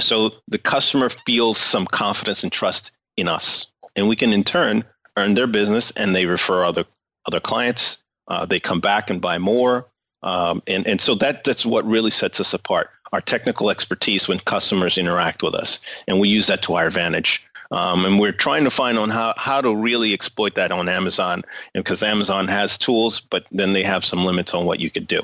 So 0.00 0.32
the 0.48 0.58
customer 0.58 1.08
feels 1.08 1.58
some 1.58 1.86
confidence 1.86 2.42
and 2.42 2.50
trust 2.50 2.92
in 3.16 3.28
us. 3.28 3.68
And 3.96 4.08
we 4.08 4.16
can 4.16 4.32
in 4.32 4.42
turn 4.42 4.84
earn 5.16 5.34
their 5.34 5.46
business 5.46 5.92
and 5.92 6.14
they 6.14 6.26
refer 6.26 6.64
other 6.64 6.84
other 7.26 7.40
clients. 7.40 8.02
Uh, 8.28 8.44
they 8.44 8.58
come 8.58 8.80
back 8.80 9.08
and 9.08 9.20
buy 9.20 9.38
more. 9.38 9.86
Um, 10.24 10.62
and, 10.66 10.86
and 10.88 11.00
so 11.00 11.14
that, 11.16 11.44
that's 11.44 11.64
what 11.64 11.84
really 11.84 12.10
sets 12.10 12.40
us 12.40 12.52
apart, 12.52 12.90
our 13.12 13.20
technical 13.20 13.70
expertise 13.70 14.26
when 14.26 14.40
customers 14.40 14.98
interact 14.98 15.42
with 15.42 15.54
us. 15.54 15.78
And 16.08 16.18
we 16.18 16.28
use 16.28 16.48
that 16.48 16.62
to 16.62 16.74
our 16.74 16.86
advantage. 16.86 17.44
Um, 17.70 18.04
and 18.04 18.18
we're 18.18 18.32
trying 18.32 18.64
to 18.64 18.70
find 18.70 18.98
on 18.98 19.10
how, 19.10 19.34
how 19.36 19.60
to 19.60 19.74
really 19.74 20.12
exploit 20.12 20.54
that 20.54 20.72
on 20.72 20.88
Amazon 20.88 21.42
because 21.74 22.02
Amazon 22.02 22.48
has 22.48 22.78
tools, 22.78 23.20
but 23.20 23.46
then 23.52 23.72
they 23.72 23.82
have 23.82 24.04
some 24.04 24.24
limits 24.24 24.54
on 24.54 24.64
what 24.64 24.80
you 24.80 24.90
could 24.90 25.06
do. 25.06 25.22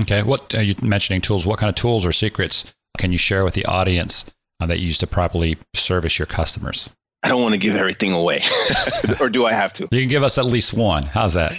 Okay. 0.00 0.22
What 0.22 0.54
are 0.54 0.62
you 0.62 0.74
mentioning 0.82 1.20
tools? 1.20 1.46
What 1.46 1.58
kind 1.58 1.68
of 1.68 1.76
tools 1.76 2.06
or 2.06 2.12
secrets 2.12 2.64
can 2.98 3.12
you 3.12 3.18
share 3.18 3.44
with 3.44 3.54
the 3.54 3.66
audience 3.66 4.24
uh, 4.60 4.66
that 4.66 4.78
you 4.78 4.86
use 4.86 4.98
to 4.98 5.06
properly 5.06 5.58
service 5.74 6.18
your 6.18 6.26
customers? 6.26 6.88
I 7.22 7.28
don't 7.28 7.42
want 7.42 7.52
to 7.52 7.58
give 7.58 7.76
everything 7.76 8.12
away, 8.12 8.42
or 9.20 9.30
do 9.30 9.46
I 9.46 9.52
have 9.52 9.72
to? 9.74 9.88
You 9.92 10.00
can 10.00 10.08
give 10.08 10.24
us 10.24 10.38
at 10.38 10.46
least 10.46 10.74
one. 10.74 11.04
How's 11.04 11.34
that? 11.34 11.52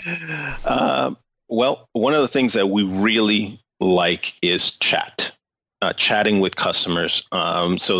Uh, 0.65 1.13
well, 1.53 1.87
one 1.93 2.15
of 2.15 2.21
the 2.21 2.27
things 2.27 2.53
that 2.53 2.69
we 2.69 2.83
really 2.83 3.61
like 3.79 4.33
is 4.41 4.71
chat, 4.79 5.31
uh, 5.83 5.93
chatting 5.93 6.39
with 6.39 6.55
customers. 6.55 7.25
Um, 7.31 7.77
so 7.77 7.99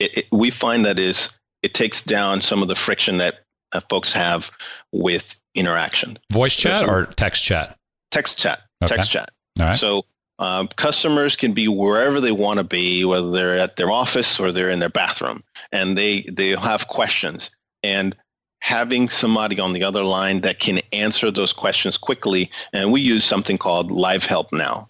it, 0.00 0.18
it, 0.18 0.26
we 0.32 0.50
find 0.50 0.84
that 0.86 0.98
is 0.98 1.30
it 1.62 1.74
takes 1.74 2.02
down 2.02 2.40
some 2.40 2.62
of 2.62 2.68
the 2.68 2.74
friction 2.74 3.18
that 3.18 3.40
uh, 3.72 3.80
folks 3.90 4.12
have 4.12 4.50
with 4.92 5.36
interaction. 5.54 6.18
Voice 6.32 6.56
chat 6.56 6.88
or 6.88 7.06
text 7.16 7.44
chat? 7.44 7.76
Text 8.10 8.38
chat. 8.38 8.62
Okay. 8.82 8.96
Text 8.96 9.10
chat. 9.10 9.30
All 9.60 9.66
right. 9.66 9.76
So 9.76 10.04
um, 10.38 10.68
customers 10.68 11.36
can 11.36 11.52
be 11.52 11.68
wherever 11.68 12.18
they 12.18 12.32
want 12.32 12.60
to 12.60 12.64
be, 12.64 13.04
whether 13.04 13.30
they're 13.30 13.58
at 13.58 13.76
their 13.76 13.90
office 13.90 14.40
or 14.40 14.52
they're 14.52 14.70
in 14.70 14.78
their 14.78 14.88
bathroom, 14.88 15.42
and 15.70 15.98
they 15.98 16.22
they 16.22 16.50
have 16.50 16.88
questions. 16.88 17.50
And 17.82 18.16
having 18.60 19.08
somebody 19.08 19.60
on 19.60 19.72
the 19.72 19.84
other 19.84 20.02
line 20.02 20.40
that 20.40 20.58
can 20.58 20.80
answer 20.92 21.30
those 21.30 21.52
questions 21.52 21.96
quickly, 21.96 22.50
and 22.72 22.92
we 22.92 23.00
use 23.00 23.24
something 23.24 23.58
called 23.58 23.90
LiveHelpNow, 23.90 24.88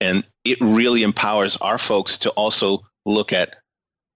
and 0.00 0.24
it 0.44 0.58
really 0.60 1.02
empowers 1.02 1.56
our 1.56 1.78
folks 1.78 2.18
to 2.18 2.30
also 2.30 2.84
look 3.04 3.32
at 3.32 3.56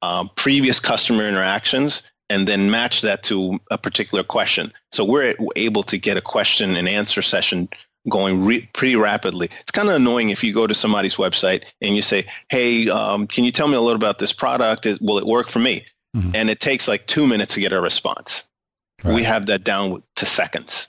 um, 0.02 0.30
previous 0.36 0.80
customer 0.80 1.26
interactions 1.26 2.02
and 2.30 2.46
then 2.46 2.70
match 2.70 3.00
that 3.00 3.22
to 3.24 3.58
a 3.70 3.76
particular 3.76 4.22
question. 4.22 4.72
So 4.92 5.04
we're 5.04 5.34
able 5.56 5.82
to 5.82 5.98
get 5.98 6.16
a 6.16 6.22
question 6.22 6.76
and 6.76 6.88
answer 6.88 7.22
session 7.22 7.68
going 8.08 8.44
re- 8.44 8.68
pretty 8.72 8.96
rapidly. 8.96 9.50
It's 9.60 9.72
kind 9.72 9.88
of 9.88 9.96
annoying 9.96 10.30
if 10.30 10.42
you 10.42 10.54
go 10.54 10.66
to 10.66 10.74
somebody's 10.74 11.16
website 11.16 11.64
and 11.82 11.96
you 11.96 12.02
say, 12.02 12.24
"Hey, 12.48 12.88
um, 12.88 13.26
can 13.26 13.44
you 13.44 13.52
tell 13.52 13.68
me 13.68 13.74
a 13.74 13.80
little 13.80 13.96
about 13.96 14.20
this 14.20 14.32
product? 14.32 14.86
Will 15.00 15.18
it 15.18 15.26
work 15.26 15.48
for 15.48 15.58
me?" 15.58 15.84
Mm-hmm. 16.16 16.30
And 16.34 16.50
it 16.50 16.60
takes 16.60 16.88
like 16.88 17.06
two 17.06 17.26
minutes 17.26 17.54
to 17.54 17.60
get 17.60 17.72
a 17.72 17.80
response. 17.80 18.44
Right. 19.04 19.14
We 19.14 19.22
have 19.24 19.46
that 19.46 19.64
down 19.64 20.02
to 20.16 20.26
seconds. 20.26 20.88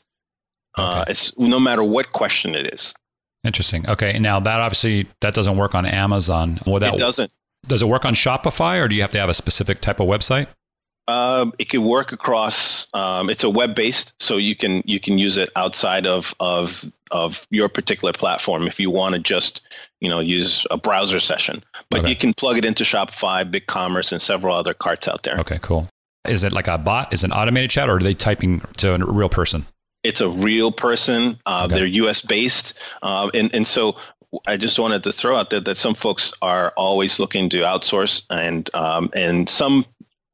Uh, 0.77 0.81
okay. 0.81 0.99
Uh, 0.99 1.05
it's 1.09 1.37
no 1.37 1.59
matter 1.59 1.83
what 1.83 2.11
question 2.13 2.55
it 2.55 2.73
is. 2.73 2.93
Interesting. 3.43 3.89
Okay, 3.89 4.19
now 4.19 4.39
that 4.39 4.59
obviously 4.59 5.07
that 5.21 5.33
doesn't 5.33 5.57
work 5.57 5.73
on 5.73 5.85
Amazon. 5.85 6.59
Well, 6.65 6.79
that, 6.79 6.93
it 6.93 6.99
doesn't. 6.99 7.31
Does 7.67 7.81
it 7.81 7.87
work 7.87 8.05
on 8.05 8.13
Shopify, 8.13 8.81
or 8.81 8.87
do 8.87 8.95
you 8.95 9.01
have 9.01 9.11
to 9.11 9.19
have 9.19 9.29
a 9.29 9.33
specific 9.33 9.79
type 9.79 9.99
of 9.99 10.07
website? 10.07 10.47
Um, 11.07 11.51
it 11.57 11.69
can 11.69 11.83
work 11.83 12.11
across. 12.11 12.87
Um, 12.93 13.29
it's 13.29 13.43
a 13.43 13.49
web 13.49 13.73
based, 13.73 14.21
so 14.21 14.37
you 14.37 14.55
can 14.55 14.83
you 14.85 14.99
can 14.99 15.17
use 15.17 15.37
it 15.37 15.49
outside 15.55 16.05
of 16.05 16.35
of 16.39 16.85
of 17.09 17.45
your 17.49 17.67
particular 17.67 18.13
platform 18.13 18.67
if 18.67 18.79
you 18.79 18.91
want 18.91 19.15
to 19.15 19.19
just 19.19 19.61
you 19.99 20.09
know 20.09 20.19
use 20.19 20.65
a 20.69 20.77
browser 20.77 21.19
session. 21.19 21.63
But 21.89 22.01
okay. 22.01 22.09
you 22.09 22.15
can 22.15 22.33
plug 22.33 22.57
it 22.57 22.65
into 22.65 22.83
Shopify, 22.83 23.43
BigCommerce, 23.43 24.11
and 24.11 24.21
several 24.21 24.55
other 24.55 24.75
carts 24.75 25.07
out 25.07 25.23
there. 25.23 25.39
Okay, 25.39 25.59
cool. 25.61 25.89
Is 26.27 26.43
it 26.43 26.53
like 26.53 26.67
a 26.67 26.77
bot? 26.77 27.13
Is 27.13 27.23
it 27.23 27.27
an 27.27 27.33
automated 27.33 27.71
chat, 27.71 27.89
or 27.89 27.97
are 27.97 27.99
they 27.99 28.13
typing 28.13 28.61
to 28.77 28.93
a 28.93 28.97
real 28.97 29.29
person? 29.29 29.65
It's 30.03 30.21
a 30.21 30.29
real 30.29 30.71
person. 30.71 31.39
Uh, 31.45 31.63
okay. 31.65 31.75
They're 31.75 31.87
U.S. 31.87 32.21
based, 32.21 32.73
uh, 33.01 33.29
and 33.33 33.53
and 33.55 33.67
so 33.67 33.97
I 34.47 34.57
just 34.57 34.79
wanted 34.79 35.03
to 35.03 35.11
throw 35.11 35.35
out 35.35 35.49
there 35.49 35.59
that 35.59 35.77
some 35.77 35.93
folks 35.93 36.33
are 36.41 36.73
always 36.77 37.19
looking 37.19 37.49
to 37.49 37.57
outsource, 37.59 38.23
and 38.29 38.69
um, 38.75 39.09
and 39.15 39.49
some 39.49 39.85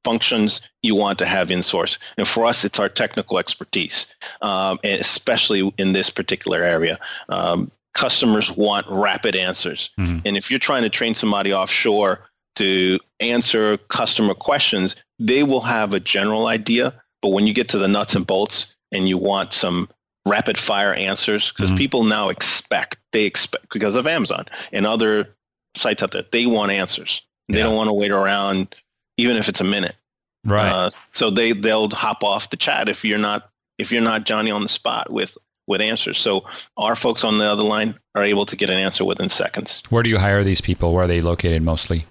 functions 0.03 0.61
you 0.83 0.95
want 0.95 1.19
to 1.19 1.25
have 1.25 1.51
in 1.51 1.63
source. 1.63 1.99
And 2.17 2.27
for 2.27 2.45
us, 2.45 2.63
it's 2.63 2.79
our 2.79 2.87
technical 2.87 3.39
expertise, 3.39 4.07
um, 4.41 4.79
especially 4.83 5.73
in 5.77 5.91
this 5.93 6.09
particular 6.09 6.59
area. 6.59 6.97
Um, 7.27 7.71
customers 7.93 8.55
want 8.55 8.85
rapid 8.89 9.35
answers. 9.35 9.89
Mm-hmm. 9.99 10.19
And 10.25 10.37
if 10.37 10.49
you're 10.49 10.59
trying 10.59 10.83
to 10.83 10.89
train 10.89 11.15
somebody 11.15 11.53
offshore 11.53 12.21
to 12.57 12.99
answer 13.19 13.77
customer 13.89 14.33
questions, 14.33 14.95
they 15.19 15.43
will 15.43 15.61
have 15.61 15.93
a 15.93 15.99
general 15.99 16.47
idea. 16.47 16.93
But 17.21 17.29
when 17.29 17.47
you 17.47 17.53
get 17.53 17.69
to 17.69 17.77
the 17.77 17.87
nuts 17.87 18.15
and 18.15 18.25
bolts 18.25 18.75
and 18.91 19.07
you 19.07 19.17
want 19.17 19.53
some 19.53 19.89
rapid 20.27 20.57
fire 20.57 20.93
answers, 20.93 21.51
because 21.51 21.69
mm-hmm. 21.69 21.77
people 21.77 22.03
now 22.03 22.29
expect, 22.29 22.97
they 23.11 23.25
expect, 23.25 23.71
because 23.73 23.95
of 23.95 24.05
Amazon 24.05 24.45
and 24.71 24.85
other 24.85 25.35
sites 25.75 26.03
out 26.03 26.11
there, 26.11 26.23
they 26.31 26.45
want 26.45 26.71
answers. 26.71 27.21
They 27.49 27.63
don't 27.63 27.75
want 27.75 27.87
to 27.87 27.93
wait 27.93 28.11
around 28.11 28.75
even 29.17 29.37
if 29.37 29.47
it's 29.47 29.61
a 29.61 29.63
minute. 29.63 29.95
Right. 30.43 30.69
Uh, 30.69 30.89
so 30.89 31.29
they 31.29 31.51
they'll 31.51 31.89
hop 31.89 32.23
off 32.23 32.49
the 32.49 32.57
chat 32.57 32.89
if 32.89 33.03
you're 33.03 33.17
not 33.17 33.49
if 33.77 33.91
you're 33.91 34.01
not 34.01 34.25
Johnny 34.25 34.51
on 34.51 34.63
the 34.63 34.69
spot 34.69 35.11
with 35.11 35.37
with 35.67 35.81
answers. 35.81 36.17
So 36.17 36.45
our 36.77 36.95
folks 36.95 37.23
on 37.23 37.37
the 37.37 37.45
other 37.45 37.63
line 37.63 37.97
are 38.15 38.23
able 38.23 38.45
to 38.45 38.55
get 38.55 38.69
an 38.69 38.77
answer 38.77 39.03
within 39.03 39.29
seconds. 39.29 39.83
Where 39.89 40.03
do 40.03 40.09
you 40.09 40.17
hire 40.17 40.43
these 40.43 40.61
people? 40.61 40.93
Where 40.93 41.03
are 41.03 41.07
they 41.07 41.21
located 41.21 41.61
mostly? 41.61 42.05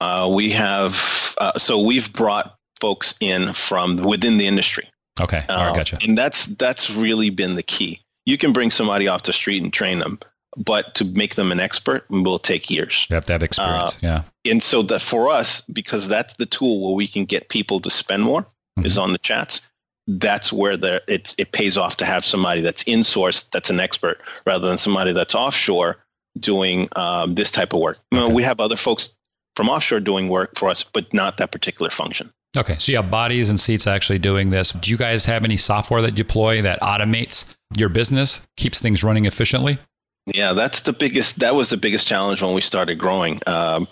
Uh, 0.00 0.30
we 0.32 0.50
have 0.50 1.34
uh, 1.38 1.58
so 1.58 1.80
we've 1.80 2.12
brought 2.12 2.56
folks 2.80 3.14
in 3.20 3.52
from 3.52 3.96
within 3.96 4.38
the 4.38 4.46
industry. 4.46 4.88
Okay, 5.20 5.44
all 5.48 5.56
right, 5.56 5.70
uh, 5.70 5.74
gotcha. 5.74 5.98
And 6.06 6.16
that's 6.16 6.46
that's 6.46 6.90
really 6.90 7.30
been 7.30 7.56
the 7.56 7.62
key. 7.62 8.00
You 8.26 8.38
can 8.38 8.52
bring 8.52 8.70
somebody 8.70 9.08
off 9.08 9.24
the 9.24 9.32
street 9.32 9.62
and 9.62 9.72
train 9.72 9.98
them, 9.98 10.18
but 10.56 10.94
to 10.96 11.04
make 11.04 11.34
them 11.34 11.50
an 11.50 11.60
expert 11.60 12.04
will 12.10 12.38
take 12.38 12.70
years. 12.70 13.06
You 13.10 13.14
have 13.14 13.24
to 13.26 13.32
have 13.32 13.42
experience. 13.42 13.94
Uh, 13.94 13.98
yeah. 14.02 14.22
And 14.44 14.62
so 14.62 14.82
that 14.82 15.02
for 15.02 15.28
us, 15.28 15.62
because 15.62 16.08
that's 16.08 16.34
the 16.36 16.46
tool 16.46 16.86
where 16.86 16.94
we 16.94 17.08
can 17.08 17.24
get 17.24 17.48
people 17.48 17.80
to 17.80 17.90
spend 17.90 18.22
more 18.22 18.42
mm-hmm. 18.42 18.86
is 18.86 18.96
on 18.96 19.12
the 19.12 19.18
chats. 19.18 19.62
That's 20.06 20.52
where 20.52 20.76
the 20.76 21.02
it's 21.08 21.34
it 21.36 21.52
pays 21.52 21.76
off 21.76 21.96
to 21.98 22.04
have 22.04 22.24
somebody 22.24 22.60
that's 22.60 22.82
in 22.84 23.04
source 23.04 23.42
that's 23.44 23.70
an 23.70 23.80
expert 23.80 24.20
rather 24.46 24.66
than 24.68 24.78
somebody 24.78 25.12
that's 25.12 25.34
offshore 25.34 25.98
doing 26.38 26.88
um, 26.96 27.34
this 27.34 27.50
type 27.50 27.72
of 27.72 27.80
work. 27.80 27.98
Okay. 28.12 28.22
You 28.22 28.28
know, 28.28 28.34
we 28.34 28.42
have 28.42 28.60
other 28.60 28.76
folks 28.76 29.17
from 29.58 29.68
offshore 29.68 29.98
doing 29.98 30.28
work 30.28 30.56
for 30.56 30.68
us, 30.68 30.84
but 30.84 31.12
not 31.12 31.36
that 31.38 31.50
particular 31.50 31.90
function. 31.90 32.30
Okay, 32.56 32.76
so 32.78 32.92
you 32.92 32.96
have 32.96 33.10
bodies 33.10 33.50
and 33.50 33.58
seats 33.58 33.88
actually 33.88 34.20
doing 34.20 34.50
this. 34.50 34.70
Do 34.70 34.88
you 34.88 34.96
guys 34.96 35.26
have 35.26 35.42
any 35.42 35.56
software 35.56 36.00
that 36.00 36.14
deploy 36.14 36.62
that 36.62 36.80
automates 36.80 37.44
your 37.76 37.88
business, 37.88 38.40
keeps 38.56 38.80
things 38.80 39.02
running 39.02 39.24
efficiently? 39.24 39.78
Yeah, 40.26 40.52
that's 40.52 40.82
the 40.82 40.92
biggest. 40.92 41.40
That 41.40 41.56
was 41.56 41.70
the 41.70 41.76
biggest 41.76 42.06
challenge 42.06 42.40
when 42.40 42.54
we 42.54 42.60
started 42.60 43.00
growing. 43.00 43.40
Um, 43.48 43.88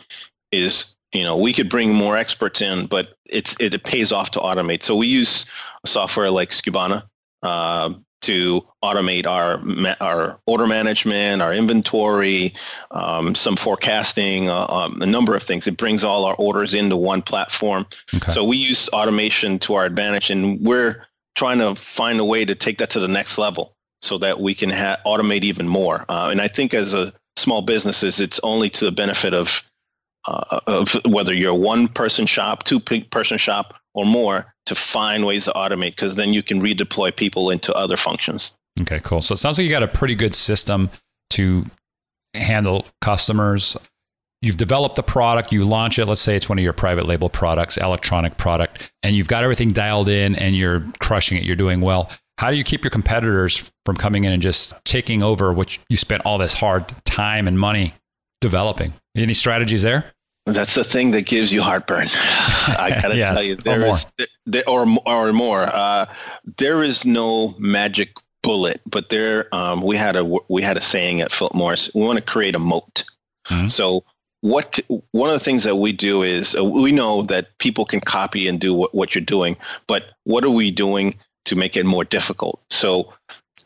is 0.52 0.96
you 1.12 1.24
know 1.24 1.36
we 1.36 1.52
could 1.52 1.68
bring 1.68 1.92
more 1.92 2.16
experts 2.16 2.62
in, 2.62 2.86
but 2.86 3.16
it's 3.24 3.56
it, 3.58 3.74
it 3.74 3.82
pays 3.82 4.12
off 4.12 4.30
to 4.32 4.38
automate. 4.38 4.84
So 4.84 4.94
we 4.94 5.08
use 5.08 5.46
software 5.84 6.30
like 6.30 6.50
Skubana. 6.50 7.02
uh, 7.42 7.92
to 8.26 8.64
automate 8.84 9.26
our 9.26 9.58
our 10.00 10.40
order 10.46 10.66
management, 10.66 11.40
our 11.40 11.54
inventory, 11.54 12.54
um, 12.90 13.34
some 13.34 13.56
forecasting, 13.56 14.48
uh, 14.48 14.66
um, 14.68 15.00
a 15.00 15.06
number 15.06 15.34
of 15.36 15.42
things. 15.42 15.66
It 15.66 15.76
brings 15.76 16.04
all 16.04 16.24
our 16.24 16.34
orders 16.34 16.74
into 16.74 16.96
one 16.96 17.22
platform. 17.22 17.86
Okay. 18.14 18.32
So 18.32 18.44
we 18.44 18.56
use 18.56 18.88
automation 18.90 19.58
to 19.60 19.74
our 19.74 19.84
advantage, 19.84 20.30
and 20.30 20.64
we're 20.66 21.06
trying 21.36 21.58
to 21.58 21.74
find 21.74 22.18
a 22.18 22.24
way 22.24 22.44
to 22.44 22.54
take 22.54 22.78
that 22.78 22.90
to 22.90 23.00
the 23.00 23.08
next 23.08 23.38
level 23.38 23.74
so 24.02 24.18
that 24.18 24.40
we 24.40 24.54
can 24.54 24.70
ha- 24.70 24.98
automate 25.06 25.42
even 25.42 25.68
more. 25.68 26.04
Uh, 26.08 26.28
and 26.30 26.40
I 26.40 26.48
think 26.48 26.74
as 26.74 26.94
a 26.94 27.12
small 27.36 27.62
businesses, 27.62 28.20
it's 28.20 28.40
only 28.42 28.70
to 28.70 28.84
the 28.84 28.92
benefit 28.92 29.34
of 29.34 29.62
uh, 30.26 30.58
of 30.66 30.96
whether 31.04 31.32
you're 31.32 31.54
one 31.54 31.86
person 31.86 32.26
shop, 32.26 32.64
two 32.64 32.80
person 32.80 33.38
shop, 33.38 33.74
or 33.94 34.04
more 34.04 34.52
to 34.66 34.74
find 34.74 35.24
ways 35.24 35.46
to 35.46 35.52
automate 35.52 35.90
because 35.96 36.14
then 36.14 36.32
you 36.32 36.42
can 36.42 36.60
redeploy 36.60 37.14
people 37.14 37.50
into 37.50 37.72
other 37.74 37.96
functions. 37.96 38.52
Okay, 38.80 39.00
cool. 39.02 39.22
So 39.22 39.32
it 39.32 39.38
sounds 39.38 39.58
like 39.58 39.64
you 39.64 39.70
got 39.70 39.82
a 39.82 39.88
pretty 39.88 40.14
good 40.14 40.34
system 40.34 40.90
to 41.30 41.64
handle 42.34 42.86
customers. 43.00 43.76
You've 44.42 44.58
developed 44.58 44.96
the 44.96 45.02
product, 45.02 45.50
you 45.50 45.64
launch 45.64 45.98
it, 45.98 46.06
let's 46.06 46.20
say 46.20 46.36
it's 46.36 46.48
one 46.48 46.58
of 46.58 46.64
your 46.64 46.74
private 46.74 47.06
label 47.06 47.30
products, 47.30 47.78
electronic 47.78 48.36
product, 48.36 48.92
and 49.02 49.16
you've 49.16 49.28
got 49.28 49.42
everything 49.42 49.72
dialed 49.72 50.08
in 50.08 50.36
and 50.36 50.54
you're 50.54 50.84
crushing 51.00 51.38
it, 51.38 51.44
you're 51.44 51.56
doing 51.56 51.80
well. 51.80 52.10
How 52.38 52.50
do 52.50 52.56
you 52.56 52.64
keep 52.64 52.84
your 52.84 52.90
competitors 52.90 53.70
from 53.86 53.96
coming 53.96 54.24
in 54.24 54.32
and 54.32 54.42
just 54.42 54.74
taking 54.84 55.22
over 55.22 55.54
what 55.54 55.78
you 55.88 55.96
spent 55.96 56.22
all 56.26 56.36
this 56.36 56.52
hard 56.52 56.86
time 57.04 57.48
and 57.48 57.58
money 57.58 57.94
developing? 58.42 58.92
Any 59.16 59.32
strategies 59.32 59.82
there? 59.82 60.12
That's 60.44 60.74
the 60.74 60.84
thing 60.84 61.10
that 61.12 61.22
gives 61.22 61.50
you 61.50 61.62
heartburn. 61.62 62.08
I 62.12 62.98
gotta 63.00 63.16
yes, 63.16 63.34
tell 63.34 63.42
you, 63.42 63.56
there 63.56 63.86
is, 63.86 64.12
or, 64.66 64.86
or 65.06 65.32
more. 65.32 65.68
Uh, 65.72 66.06
there 66.56 66.82
is 66.82 67.04
no 67.04 67.54
magic 67.58 68.16
bullet, 68.42 68.80
but 68.86 69.08
there 69.08 69.48
um, 69.52 69.82
we 69.82 69.96
had 69.96 70.16
a 70.16 70.24
we 70.48 70.62
had 70.62 70.76
a 70.76 70.80
saying 70.80 71.20
at 71.20 71.32
Philip 71.32 71.54
Morris. 71.54 71.90
We 71.94 72.02
want 72.02 72.18
to 72.18 72.24
create 72.24 72.54
a 72.54 72.60
moat. 72.60 73.04
Mm-hmm. 73.48 73.68
So 73.68 74.04
what 74.40 74.78
one 75.10 75.30
of 75.30 75.34
the 75.34 75.44
things 75.44 75.64
that 75.64 75.76
we 75.76 75.92
do 75.92 76.22
is 76.22 76.54
uh, 76.54 76.64
we 76.64 76.92
know 76.92 77.22
that 77.22 77.58
people 77.58 77.84
can 77.84 78.00
copy 78.00 78.46
and 78.46 78.60
do 78.60 78.72
what, 78.72 78.94
what 78.94 79.14
you're 79.14 79.24
doing, 79.24 79.56
but 79.86 80.10
what 80.24 80.44
are 80.44 80.50
we 80.50 80.70
doing 80.70 81.16
to 81.46 81.56
make 81.56 81.76
it 81.76 81.84
more 81.84 82.04
difficult? 82.04 82.60
So 82.70 83.12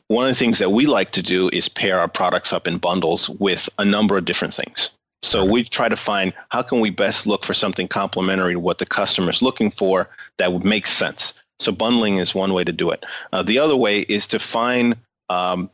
one 0.08 0.24
of 0.24 0.30
the 0.30 0.38
things 0.38 0.58
that 0.58 0.72
we 0.72 0.86
like 0.86 1.12
to 1.12 1.22
do 1.22 1.50
is 1.52 1.68
pair 1.68 2.00
our 2.00 2.08
products 2.08 2.52
up 2.52 2.66
in 2.66 2.78
bundles 2.78 3.28
with 3.28 3.68
a 3.78 3.84
number 3.84 4.16
of 4.16 4.24
different 4.24 4.54
things. 4.54 4.90
So 5.22 5.44
we 5.44 5.64
try 5.64 5.88
to 5.88 5.96
find 5.96 6.32
how 6.50 6.62
can 6.62 6.80
we 6.80 6.90
best 6.90 7.26
look 7.26 7.44
for 7.44 7.54
something 7.54 7.88
complementary 7.88 8.54
to 8.54 8.60
what 8.60 8.78
the 8.78 8.86
customer 8.86 9.30
is 9.30 9.42
looking 9.42 9.70
for 9.70 10.08
that 10.38 10.52
would 10.52 10.64
make 10.64 10.86
sense. 10.86 11.34
So 11.58 11.72
bundling 11.72 12.16
is 12.16 12.34
one 12.34 12.54
way 12.54 12.64
to 12.64 12.72
do 12.72 12.90
it. 12.90 13.04
Uh, 13.32 13.42
the 13.42 13.58
other 13.58 13.76
way 13.76 14.00
is 14.00 14.26
to 14.28 14.38
find 14.38 14.96
um, 15.28 15.70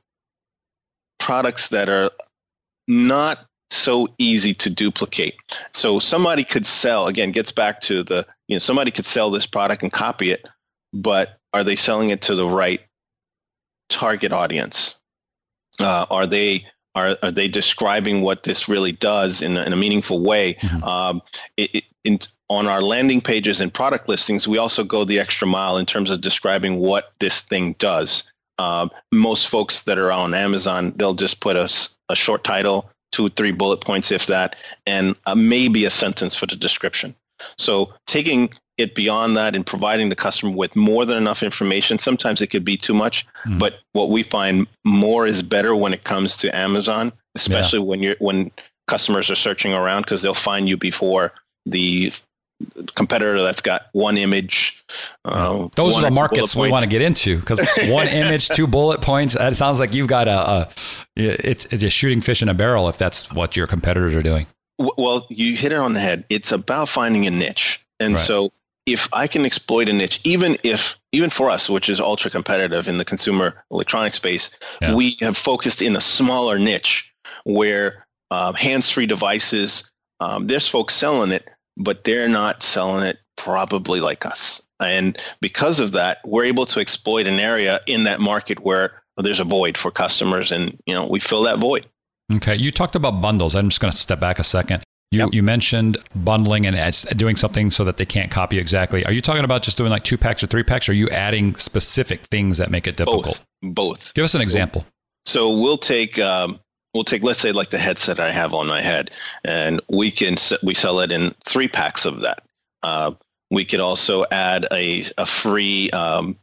products 1.21 1.69
that 1.69 1.89
are 1.89 2.11
not 2.89 3.39
so 3.71 4.09
easy 4.19 4.53
to 4.55 4.71
duplicate. 4.71 5.37
So 5.75 5.99
somebody 5.99 6.45
could 6.45 6.67
sell, 6.67 7.07
again, 7.07 7.31
gets 7.31 7.53
back 7.53 7.81
to 7.83 8.03
the, 8.03 8.27
you 8.49 8.57
know, 8.57 8.61
somebody 8.61 8.91
could 8.91 9.07
sell 9.07 9.31
this 9.31 9.47
product 9.47 9.83
and 9.83 9.93
copy 9.93 10.31
it, 10.31 10.47
but 10.93 11.39
are 11.53 11.65
they 11.65 11.77
selling 11.77 12.11
it 12.11 12.21
to 12.23 12.35
the 12.35 12.49
right 12.49 12.81
target 13.89 14.33
audience? 14.33 14.97
Uh, 15.79 16.07
are 16.11 16.27
they 16.27 16.65
are, 16.97 17.17
are 17.23 17.31
they 17.31 17.47
describing 17.47 18.23
what 18.23 18.43
this 18.43 18.69
really 18.69 18.93
does 18.93 19.43
in 19.43 19.57
a, 19.57 19.63
in 19.63 19.73
a 19.73 19.77
meaningful 19.77 20.21
way? 20.25 20.55
Mm-hmm. 20.55 20.83
Um, 20.83 21.23
it, 21.57 21.75
it, 21.75 21.85
in, 22.05 22.19
on 22.49 22.67
our 22.67 22.81
landing 22.81 23.21
pages 23.21 23.61
and 23.61 23.73
product 23.73 24.09
listings, 24.09 24.49
we 24.49 24.59
also 24.59 24.83
go 24.83 25.05
the 25.05 25.21
extra 25.21 25.47
mile 25.47 25.77
in 25.77 25.87
terms 25.87 26.11
of 26.11 26.21
describing 26.21 26.79
what 26.79 27.13
this 27.21 27.43
thing 27.43 27.75
does. 27.79 28.25
Um, 28.59 28.91
most 29.13 29.49
folks 29.49 29.83
that 29.83 29.99
are 29.99 30.11
on 30.11 30.33
Amazon, 30.33 30.93
they'll 30.97 31.15
just 31.15 31.41
put 31.41 31.57
a, 31.57 31.71
a 32.09 32.17
short 32.17 32.43
title, 32.43 32.91
two, 33.13 33.29
three 33.31 33.53
bullet 33.53 33.83
points, 33.83 34.11
if 34.11 34.27
that, 34.27 34.57
and 34.87 35.15
uh, 35.27 35.35
maybe 35.35 35.85
a 35.85 35.91
sentence 35.91 36.35
for 36.35 36.47
the 36.47 36.57
description. 36.57 37.15
So 37.59 37.93
taking 38.07 38.51
it 38.79 38.95
beyond 38.95 39.37
that 39.37 39.57
and 39.57 39.67
providing 39.67 40.11
the 40.11 40.17
customer 40.17 40.53
with 40.55 40.77
more 40.77 41.05
than 41.05 41.17
enough 41.17 41.43
information, 41.43 41.99
sometimes 41.99 42.41
it 42.41 42.49
could 42.49 42.65
be 42.65 42.77
too 42.77 42.95
much. 42.95 43.27
Mm. 43.47 43.59
But 43.59 43.79
what 43.93 44.11
we 44.11 44.23
find 44.23 44.67
more 44.85 45.27
is 45.27 45.43
better 45.43 45.75
when 45.75 45.95
it 45.95 46.05
comes 46.05 46.37
to 46.39 46.55
Amazon, 46.55 47.13
especially 47.35 47.79
yeah. 47.79 47.85
when 47.87 48.03
you're 48.03 48.17
when 48.19 48.51
customers 48.87 49.31
are 49.31 49.37
searching 49.37 49.73
around 49.73 50.03
because 50.03 50.23
they'll 50.23 50.35
find 50.35 50.69
you 50.69 50.77
before 50.77 51.33
the 51.65 52.13
competitor 52.95 53.43
that's 53.43 53.61
got 53.61 53.87
one 53.93 54.17
image. 54.17 54.85
Uh, 55.25 55.69
Those 55.75 55.97
are 55.97 56.03
the 56.03 56.11
markets 56.11 56.57
we 56.57 56.71
want 56.71 56.85
to 56.85 56.91
get 56.91 57.03
into 57.03 57.39
because 57.39 57.67
one 57.87 58.09
image, 58.09 58.49
two 58.49 58.67
bullet 58.67 59.01
points. 59.03 59.35
That 59.35 59.57
sounds 59.57 59.81
like 59.81 59.95
you've 59.95 60.09
got 60.09 60.29
a, 60.29 60.51
a 60.51 60.69
it's 61.17 61.67
it's 61.67 61.83
a 61.83 61.91
shooting 61.91 62.21
fish 62.21 62.43
in 62.43 62.49
a 62.49 62.55
barrel 62.55 62.89
if 62.89 62.99
that's 62.99 63.33
what 63.33 63.57
your 63.57 63.67
competitors 63.67 64.15
are 64.15 64.23
doing. 64.23 64.47
Well, 64.79 65.27
you 65.31 65.57
hit 65.57 65.73
it 65.73 65.79
on 65.79 65.95
the 65.95 66.01
head. 66.01 66.25
It's 66.29 66.53
about 66.53 66.89
finding 66.89 67.27
a 67.27 67.31
niche, 67.31 67.85
and 67.99 68.15
right. 68.15 68.23
so 68.23 68.51
if 68.87 69.09
I 69.13 69.27
can 69.27 69.45
exploit 69.45 69.89
a 69.89 69.93
niche, 69.93 70.21
even 70.25 70.57
if 70.63 70.99
even 71.13 71.31
for 71.31 71.51
us, 71.51 71.69
which 71.69 71.89
is 71.89 72.01
ultra 72.01 72.31
competitive 72.31 72.89
in 72.89 72.99
the 72.99 73.05
consumer 73.05 73.65
electronic 73.71 74.15
space, 74.15 74.51
yeah. 74.81 74.95
we 74.95 75.17
have 75.21 75.37
focused 75.37 75.83
in 75.83 75.97
a 75.97 76.01
smaller 76.01 76.59
niche 76.59 77.13
where 77.45 78.05
um, 78.31 78.55
hands-free 78.55 79.07
devices. 79.07 79.91
Um, 80.21 80.47
there's 80.47 80.69
folks 80.69 80.95
selling 80.95 81.33
it, 81.33 81.49
but 81.77 82.05
they're 82.05 82.29
not 82.29 82.63
selling 82.63 83.05
it 83.05 83.19
probably 83.37 84.01
like 84.01 84.25
us. 84.25 84.63
And 84.81 85.19
because 85.41 85.81
of 85.81 85.93
that, 85.93 86.19
we're 86.25 86.45
able 86.45 86.67
to 86.67 86.81
exploit 86.81 87.27
an 87.27 87.39
area 87.39 87.81
in 87.87 88.05
that 88.05 88.21
market 88.21 88.61
where 88.61 89.03
there's 89.17 89.41
a 89.41 89.45
void 89.45 89.77
for 89.77 89.91
customers 89.91 90.53
and, 90.53 90.79
you 90.87 90.95
know, 90.95 91.07
we 91.07 91.21
fill 91.21 91.43
that 91.43 91.59
void. 91.59 91.87
Okay. 92.33 92.57
You 92.57 92.71
talked 92.71 92.95
about 92.95 93.23
bundles. 93.23 93.55
I'm 93.55 93.69
just 93.69 93.81
going 93.81 93.91
to 93.91 93.97
step 93.97 94.21
back 94.21 94.39
a 94.39 94.45
second. 94.45 94.83
You, 95.13 95.21
yep. 95.21 95.29
you 95.33 95.43
mentioned 95.43 95.99
bundling 96.17 96.67
and 96.67 96.77
doing 97.17 97.37
something 97.37 97.71
so 97.71 97.85
that 97.85 97.97
they 97.97 98.05
can't 98.05 98.31
copy 98.31 98.59
exactly. 98.59 99.05
Are 99.07 99.13
you 99.13 99.23
talking 99.23 99.45
about 99.45 99.63
just 99.63 99.79
doing 99.79 99.91
like 99.91 100.03
two 100.03 100.19
packs 100.19 100.43
or 100.43 100.49
three 100.49 100.65
packs? 100.65 100.89
Or 100.89 100.93
are 100.93 100.97
you 100.97 101.09
adding 101.11 101.55
specific 101.55 102.23
things 102.27 102.59
that 102.59 102.71
make 102.71 102.89
it 102.89 102.97
difficult? 102.97 103.47
Both. 103.63 103.75
Both. 103.75 104.15
Give 104.15 104.25
us 104.25 104.35
an 104.35 104.41
so, 104.41 104.43
example. 104.43 104.85
So 105.27 105.57
we'll 105.57 105.79
take 105.79 106.19
um, 106.19 106.59
we'll 106.95 107.05
take 107.05 107.23
let's 107.23 107.41
say 107.41 107.53
like 107.53 107.71
the 107.71 107.79
headset 107.79 108.19
I 108.19 108.31
have 108.31 108.55
on 108.55 108.67
my 108.67 108.81
head, 108.81 109.11
and 109.45 109.81
we 109.89 110.11
can 110.11 110.37
we 110.63 110.75
sell 110.75 111.01
it 111.01 111.13
in 111.13 111.33
three 111.45 111.69
packs 111.69 112.05
of 112.05 112.21
that. 112.23 112.43
Uh, 112.83 113.13
we 113.51 113.65
could 113.65 113.81
also 113.81 114.25
add 114.33 114.67
a 114.73 115.05
a 115.19 115.27
free 115.27 115.91
um, 115.91 116.37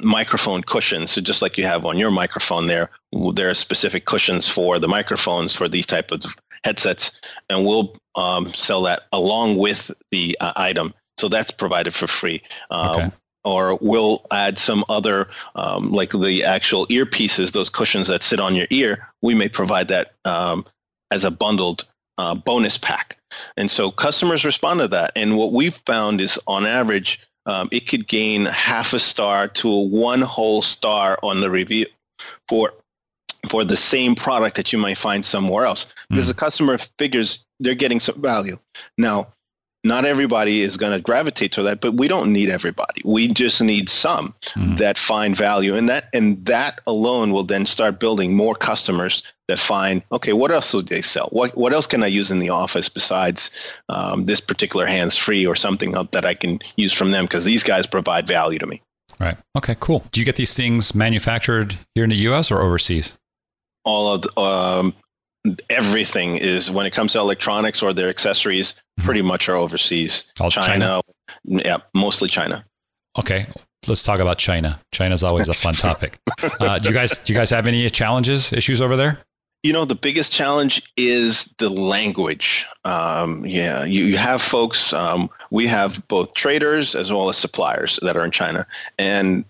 microphone 0.00 0.62
cushion. 0.62 1.06
So 1.06 1.20
just 1.20 1.42
like 1.42 1.58
you 1.58 1.64
have 1.64 1.84
on 1.84 1.98
your 1.98 2.10
microphone 2.10 2.66
there, 2.66 2.90
there 3.34 3.50
are 3.50 3.54
specific 3.54 4.06
cushions 4.06 4.48
for 4.48 4.78
the 4.78 4.88
microphones 4.88 5.54
for 5.54 5.68
these 5.68 5.86
type 5.86 6.10
of 6.10 6.24
headsets, 6.64 7.12
and 7.50 7.64
we'll 7.64 7.96
um, 8.18 8.52
sell 8.52 8.82
that 8.82 9.02
along 9.12 9.56
with 9.56 9.90
the 10.10 10.36
uh, 10.40 10.52
item. 10.56 10.92
So 11.18 11.28
that's 11.28 11.50
provided 11.50 11.94
for 11.94 12.06
free. 12.06 12.42
Um, 12.70 13.00
okay 13.00 13.10
or 13.44 13.78
we'll 13.80 14.26
add 14.30 14.58
some 14.58 14.84
other, 14.90 15.28
um, 15.54 15.90
like 15.90 16.10
the 16.10 16.44
actual 16.44 16.86
earpieces, 16.88 17.52
those 17.52 17.70
cushions 17.70 18.08
that 18.08 18.22
sit 18.22 18.40
on 18.40 18.54
your 18.54 18.66
ear. 18.68 19.08
We 19.22 19.34
may 19.34 19.48
provide 19.48 19.88
that 19.88 20.12
um, 20.26 20.66
as 21.10 21.24
a 21.24 21.30
bundled 21.30 21.84
uh, 22.18 22.34
bonus 22.34 22.76
pack. 22.76 23.16
And 23.56 23.70
so 23.70 23.90
customers 23.90 24.44
respond 24.44 24.80
to 24.80 24.88
that. 24.88 25.12
And 25.16 25.36
what 25.36 25.52
we've 25.52 25.80
found 25.86 26.20
is 26.20 26.38
on 26.46 26.66
average, 26.66 27.20
um, 27.46 27.68
it 27.72 27.88
could 27.88 28.06
gain 28.08 28.44
half 28.44 28.92
a 28.92 28.98
star 28.98 29.48
to 29.48 29.70
a 29.70 29.82
one 29.82 30.20
whole 30.20 30.60
star 30.60 31.18
on 31.22 31.40
the 31.40 31.50
review 31.50 31.86
for 32.48 32.72
for 33.48 33.64
the 33.64 33.76
same 33.76 34.14
product 34.14 34.56
that 34.56 34.72
you 34.72 34.78
might 34.78 34.98
find 34.98 35.24
somewhere 35.24 35.64
else. 35.64 35.86
Because 36.08 36.24
mm. 36.24 36.28
the 36.28 36.34
customer 36.34 36.78
figures 36.78 37.44
they're 37.60 37.74
getting 37.74 38.00
some 38.00 38.20
value. 38.20 38.58
Now, 38.96 39.28
not 39.84 40.04
everybody 40.04 40.60
is 40.60 40.76
going 40.76 40.92
to 40.92 41.00
gravitate 41.00 41.52
to 41.52 41.62
that 41.62 41.80
but 41.80 41.94
we 41.94 42.08
don't 42.08 42.32
need 42.32 42.48
everybody. 42.48 43.00
We 43.04 43.28
just 43.28 43.62
need 43.62 43.88
some 43.88 44.34
mm. 44.54 44.76
that 44.78 44.98
find 44.98 45.36
value 45.36 45.74
and 45.74 45.88
that 45.88 46.08
and 46.12 46.44
that 46.46 46.80
alone 46.86 47.32
will 47.32 47.44
then 47.44 47.64
start 47.64 48.00
building 48.00 48.34
more 48.34 48.54
customers 48.54 49.22
that 49.46 49.58
find 49.58 50.02
okay 50.12 50.32
what 50.32 50.50
else 50.50 50.72
do 50.72 50.82
they 50.82 51.02
sell? 51.02 51.28
What 51.30 51.56
what 51.56 51.72
else 51.72 51.86
can 51.86 52.02
i 52.02 52.06
use 52.06 52.30
in 52.30 52.40
the 52.40 52.50
office 52.50 52.88
besides 52.88 53.50
um, 53.88 54.26
this 54.26 54.40
particular 54.40 54.84
hands 54.84 55.16
free 55.16 55.46
or 55.46 55.54
something 55.54 55.92
that 55.92 56.24
i 56.24 56.34
can 56.34 56.58
use 56.76 56.92
from 56.92 57.12
them? 57.12 57.24
Because 57.24 57.44
these 57.44 57.62
guys 57.62 57.86
provide 57.86 58.26
value 58.26 58.58
to 58.58 58.66
me. 58.66 58.82
Right. 59.20 59.36
Okay 59.56 59.76
cool. 59.78 60.04
Do 60.12 60.20
you 60.20 60.26
get 60.26 60.36
these 60.36 60.54
things 60.54 60.94
manufactured 60.94 61.78
here 61.94 62.04
in 62.04 62.10
the 62.10 62.16
us 62.16 62.50
or 62.50 62.60
overseas 62.60 63.16
all 63.88 64.14
of 64.14 64.22
the, 64.22 64.40
um, 64.40 64.94
everything 65.70 66.36
is 66.36 66.70
when 66.70 66.84
it 66.84 66.92
comes 66.92 67.12
to 67.12 67.18
electronics 67.18 67.82
or 67.82 67.94
their 67.94 68.10
accessories 68.10 68.72
mm-hmm. 68.72 69.06
pretty 69.06 69.22
much 69.22 69.48
are 69.48 69.56
overseas. 69.56 70.30
All 70.40 70.50
china, 70.50 70.66
china 70.66 71.02
yeah 71.44 71.78
mostly 71.94 72.28
china. 72.28 72.64
Okay 73.18 73.46
let's 73.86 74.04
talk 74.04 74.18
about 74.18 74.38
china. 74.38 74.80
China's 74.92 75.22
always 75.22 75.48
a 75.48 75.54
fun 75.54 75.72
topic. 75.88 76.18
Uh, 76.60 76.78
do 76.78 76.88
you 76.88 76.94
guys 76.94 77.16
do 77.18 77.32
you 77.32 77.38
guys 77.38 77.50
have 77.50 77.66
any 77.66 77.88
challenges 77.90 78.52
issues 78.52 78.82
over 78.82 78.96
there? 78.96 79.18
You 79.62 79.72
know 79.72 79.84
the 79.84 79.94
biggest 79.94 80.32
challenge 80.32 80.82
is 80.96 81.54
the 81.58 81.68
language. 81.68 82.66
Um, 82.84 83.44
yeah 83.46 83.84
you, 83.84 84.04
you 84.04 84.16
have 84.16 84.42
folks 84.42 84.92
um, 84.92 85.30
we 85.50 85.66
have 85.66 86.06
both 86.08 86.34
traders 86.34 86.94
as 86.94 87.12
well 87.12 87.28
as 87.28 87.36
suppliers 87.36 87.98
that 88.02 88.16
are 88.16 88.24
in 88.24 88.30
china. 88.30 88.66
And 88.98 89.44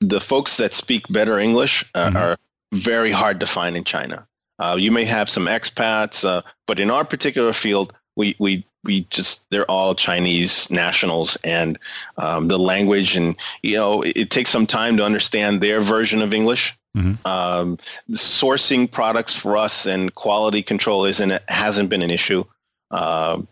the 0.00 0.20
folks 0.20 0.58
that 0.58 0.74
speak 0.74 1.08
better 1.08 1.40
english 1.40 1.84
uh, 1.94 2.06
mm-hmm. 2.06 2.16
are 2.16 2.36
very 2.72 3.10
hard 3.10 3.40
to 3.40 3.46
find 3.46 3.76
in 3.76 3.84
china 3.84 4.28
uh, 4.58 4.76
you 4.78 4.90
may 4.90 5.04
have 5.04 5.28
some 5.28 5.46
expats, 5.46 6.24
uh, 6.24 6.42
but 6.66 6.80
in 6.80 6.90
our 6.90 7.04
particular 7.04 7.52
field, 7.52 7.92
we, 8.16 8.34
we, 8.38 8.64
we 8.84 9.02
just, 9.10 9.46
they're 9.50 9.70
all 9.70 9.94
Chinese 9.94 10.68
nationals 10.70 11.36
and 11.44 11.78
um, 12.16 12.48
the 12.48 12.58
language 12.58 13.16
and, 13.16 13.36
you 13.62 13.76
know, 13.76 14.02
it, 14.02 14.16
it, 14.16 14.30
takes 14.30 14.50
some 14.50 14.66
time 14.66 14.96
to 14.96 15.04
understand 15.04 15.60
their 15.60 15.80
version 15.80 16.20
of 16.22 16.34
English. 16.34 16.76
Mm-hmm. 16.96 17.26
Um, 17.26 17.78
sourcing 18.12 18.90
products 18.90 19.34
for 19.34 19.56
us 19.56 19.86
and 19.86 20.14
quality 20.14 20.62
control 20.62 21.04
isn't, 21.04 21.40
hasn't 21.48 21.90
been 21.90 22.02
an 22.02 22.10
issue. 22.10 22.44
Uh, 22.90 23.42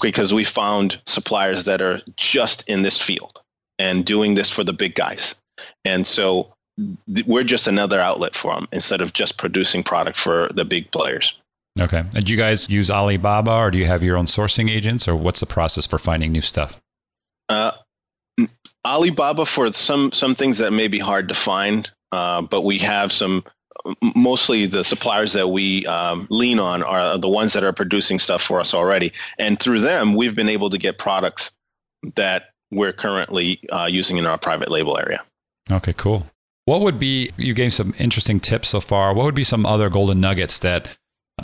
because 0.00 0.32
we 0.32 0.44
found 0.44 1.00
suppliers 1.04 1.64
that 1.64 1.82
are 1.82 2.00
just 2.16 2.66
in 2.68 2.82
this 2.82 3.02
field 3.02 3.40
and 3.80 4.06
doing 4.06 4.36
this 4.36 4.48
for 4.48 4.62
the 4.62 4.72
big 4.72 4.94
guys. 4.94 5.34
And 5.84 6.06
so 6.06 6.54
we're 7.26 7.44
just 7.44 7.66
another 7.66 7.98
outlet 7.98 8.34
for 8.34 8.54
them 8.54 8.68
instead 8.72 9.00
of 9.00 9.12
just 9.12 9.38
producing 9.38 9.82
product 9.82 10.16
for 10.16 10.48
the 10.54 10.64
big 10.64 10.90
players. 10.90 11.40
Okay. 11.80 11.98
And 11.98 12.24
do 12.24 12.32
you 12.32 12.38
guys 12.38 12.70
use 12.70 12.90
Alibaba 12.90 13.52
or 13.52 13.70
do 13.70 13.78
you 13.78 13.86
have 13.86 14.02
your 14.02 14.16
own 14.16 14.26
sourcing 14.26 14.70
agents 14.70 15.06
or 15.06 15.14
what's 15.14 15.40
the 15.40 15.46
process 15.46 15.86
for 15.86 15.98
finding 15.98 16.32
new 16.32 16.40
stuff? 16.40 16.80
Uh, 17.48 17.72
Alibaba 18.86 19.44
for 19.46 19.72
some, 19.72 20.12
some 20.12 20.34
things 20.34 20.58
that 20.58 20.72
may 20.72 20.88
be 20.88 20.98
hard 20.98 21.28
to 21.28 21.34
find, 21.34 21.90
uh, 22.12 22.42
but 22.42 22.62
we 22.62 22.78
have 22.78 23.12
some, 23.12 23.44
mostly 24.14 24.66
the 24.66 24.84
suppliers 24.84 25.32
that 25.32 25.48
we 25.48 25.86
um, 25.86 26.26
lean 26.30 26.58
on 26.58 26.82
are 26.82 27.18
the 27.18 27.28
ones 27.28 27.52
that 27.52 27.62
are 27.62 27.72
producing 27.72 28.18
stuff 28.18 28.42
for 28.42 28.58
us 28.58 28.74
already. 28.74 29.12
And 29.38 29.60
through 29.60 29.80
them, 29.80 30.14
we've 30.14 30.34
been 30.34 30.48
able 30.48 30.70
to 30.70 30.78
get 30.78 30.98
products 30.98 31.50
that 32.16 32.50
we're 32.70 32.92
currently 32.92 33.60
uh, 33.70 33.88
using 33.90 34.16
in 34.16 34.26
our 34.26 34.38
private 34.38 34.70
label 34.70 34.98
area. 34.98 35.22
Okay, 35.70 35.92
cool. 35.92 36.26
What 36.66 36.80
would 36.80 36.98
be, 36.98 37.30
you 37.36 37.54
gave 37.54 37.72
some 37.72 37.94
interesting 37.96 38.40
tips 38.40 38.68
so 38.68 38.80
far. 38.80 39.14
What 39.14 39.24
would 39.24 39.36
be 39.36 39.44
some 39.44 39.64
other 39.64 39.88
golden 39.88 40.20
nuggets 40.20 40.58
that 40.58 40.88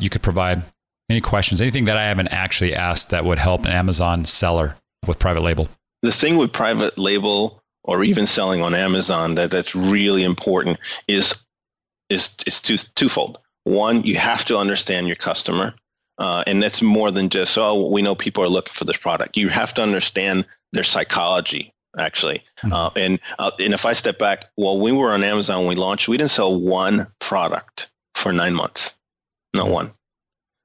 you 0.01 0.11
could 0.11 0.23
provide 0.23 0.65
any 1.09 1.21
questions, 1.21 1.61
anything 1.61 1.85
that 1.85 1.97
I 1.97 2.05
haven't 2.05 2.29
actually 2.29 2.75
asked 2.75 3.11
that 3.11 3.25
would 3.25 3.39
help 3.39 3.65
an 3.65 3.71
Amazon 3.71 4.25
seller 4.25 4.77
with 5.07 5.21
private 5.21 5.43
label? 5.43 5.69
The 6.03 6.11
thing 6.11 6.37
with 6.39 6.53
private 6.53 6.99
label 6.99 7.63
or 7.85 8.03
even 8.03 8.27
selling 8.27 8.63
on 8.63 8.75
Amazon 8.75 9.37
that 9.37 9.53
that's 9.53 9.77
really 9.77 10.25
important 10.25 10.79
is 11.07 11.35
is 12.11 12.37
is 12.45 12.61
two, 12.61 12.77
twofold. 12.77 13.39
One, 13.63 14.03
you 14.03 14.17
have 14.17 14.45
to 14.47 14.59
understand 14.59 15.07
your 15.07 15.17
customer, 15.17 15.75
uh, 16.19 16.43
and 16.49 16.61
that's 16.61 16.83
more 16.83 17.13
than 17.13 17.29
just 17.29 17.57
oh 17.57 17.89
we 17.91 18.03
know 18.03 18.17
people 18.17 18.43
are 18.43 18.49
looking 18.49 18.75
for 18.75 18.85
this 18.85 18.97
product. 18.97 19.37
You 19.37 19.49
have 19.51 19.73
to 19.75 19.83
understand 19.83 20.47
their 20.73 20.85
psychology 20.85 21.72
actually. 21.99 22.43
Mm-hmm. 22.63 22.73
Uh, 22.73 22.91
and 22.97 23.21
uh, 23.39 23.51
and 23.59 23.75
if 23.75 23.85
I 23.85 23.93
step 23.93 24.19
back, 24.19 24.47
well, 24.57 24.81
we 24.81 24.93
were 24.93 25.11
on 25.11 25.23
Amazon 25.23 25.61
when 25.61 25.69
we 25.69 25.75
launched. 25.75 26.09
We 26.09 26.17
didn't 26.17 26.31
sell 26.31 26.59
one 26.59 27.07
product 27.19 27.91
for 28.15 28.33
nine 28.33 28.55
months, 28.55 28.93
not 29.55 29.69
one. 29.69 29.93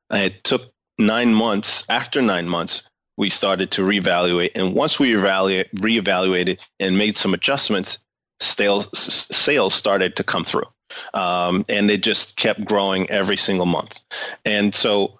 And 0.09 0.31
it 0.31 0.43
took 0.43 0.61
nine 0.97 1.33
months. 1.33 1.85
After 1.89 2.21
nine 2.21 2.47
months, 2.47 2.89
we 3.17 3.29
started 3.29 3.71
to 3.71 3.81
reevaluate. 3.81 4.51
And 4.55 4.73
once 4.73 4.99
we 4.99 5.15
evaluate, 5.15 5.73
reevaluated 5.75 6.59
and 6.79 6.97
made 6.97 7.17
some 7.17 7.33
adjustments, 7.33 7.97
sales 8.39 8.87
sales 8.95 9.75
started 9.75 10.15
to 10.15 10.23
come 10.23 10.43
through, 10.43 10.67
um, 11.13 11.65
and 11.67 11.89
it 11.91 12.03
just 12.03 12.37
kept 12.37 12.65
growing 12.65 13.09
every 13.09 13.37
single 13.37 13.65
month. 13.65 13.99
And 14.45 14.73
so 14.73 15.19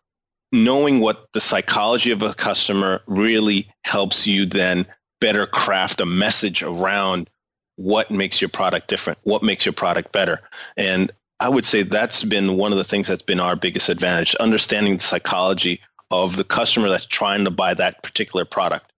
knowing 0.52 1.02
what 1.02 1.28
the 1.34 1.42
psychology 1.42 2.12
of 2.12 2.22
a 2.22 2.34
customer 2.34 3.02
really 3.08 3.70
helps 3.84 4.26
you 4.26 4.46
then 4.46 4.86
better 5.20 5.46
craft 5.46 6.02
a 6.02 6.06
message 6.06 6.62
around 6.64 7.30
what 7.76 8.10
makes 8.10 8.42
your 8.42 8.50
product 8.50 8.88
different, 8.88 9.20
what 9.24 9.44
makes 9.44 9.66
your 9.66 9.74
product 9.74 10.12
better. 10.12 10.40
And 10.76 11.12
I 11.40 11.50
would 11.50 11.66
say 11.66 11.84
that's 11.84 12.24
been 12.24 12.58
one 12.58 12.72
of 12.72 12.78
the 12.78 12.84
things 12.84 13.08
that's 13.08 13.22
been 13.22 13.40
our 13.40 13.56
biggest 13.56 13.90
advantage, 13.90 14.36
understanding 14.36 14.96
the 14.96 15.04
psychology 15.04 15.80
of 16.10 16.38
the 16.38 16.44
customer 16.44 16.90
that's 16.90 17.06
trying 17.06 17.44
to 17.44 17.52
buy 17.52 17.74
that 17.76 18.02
particular 18.02 18.46
product. 18.46 18.92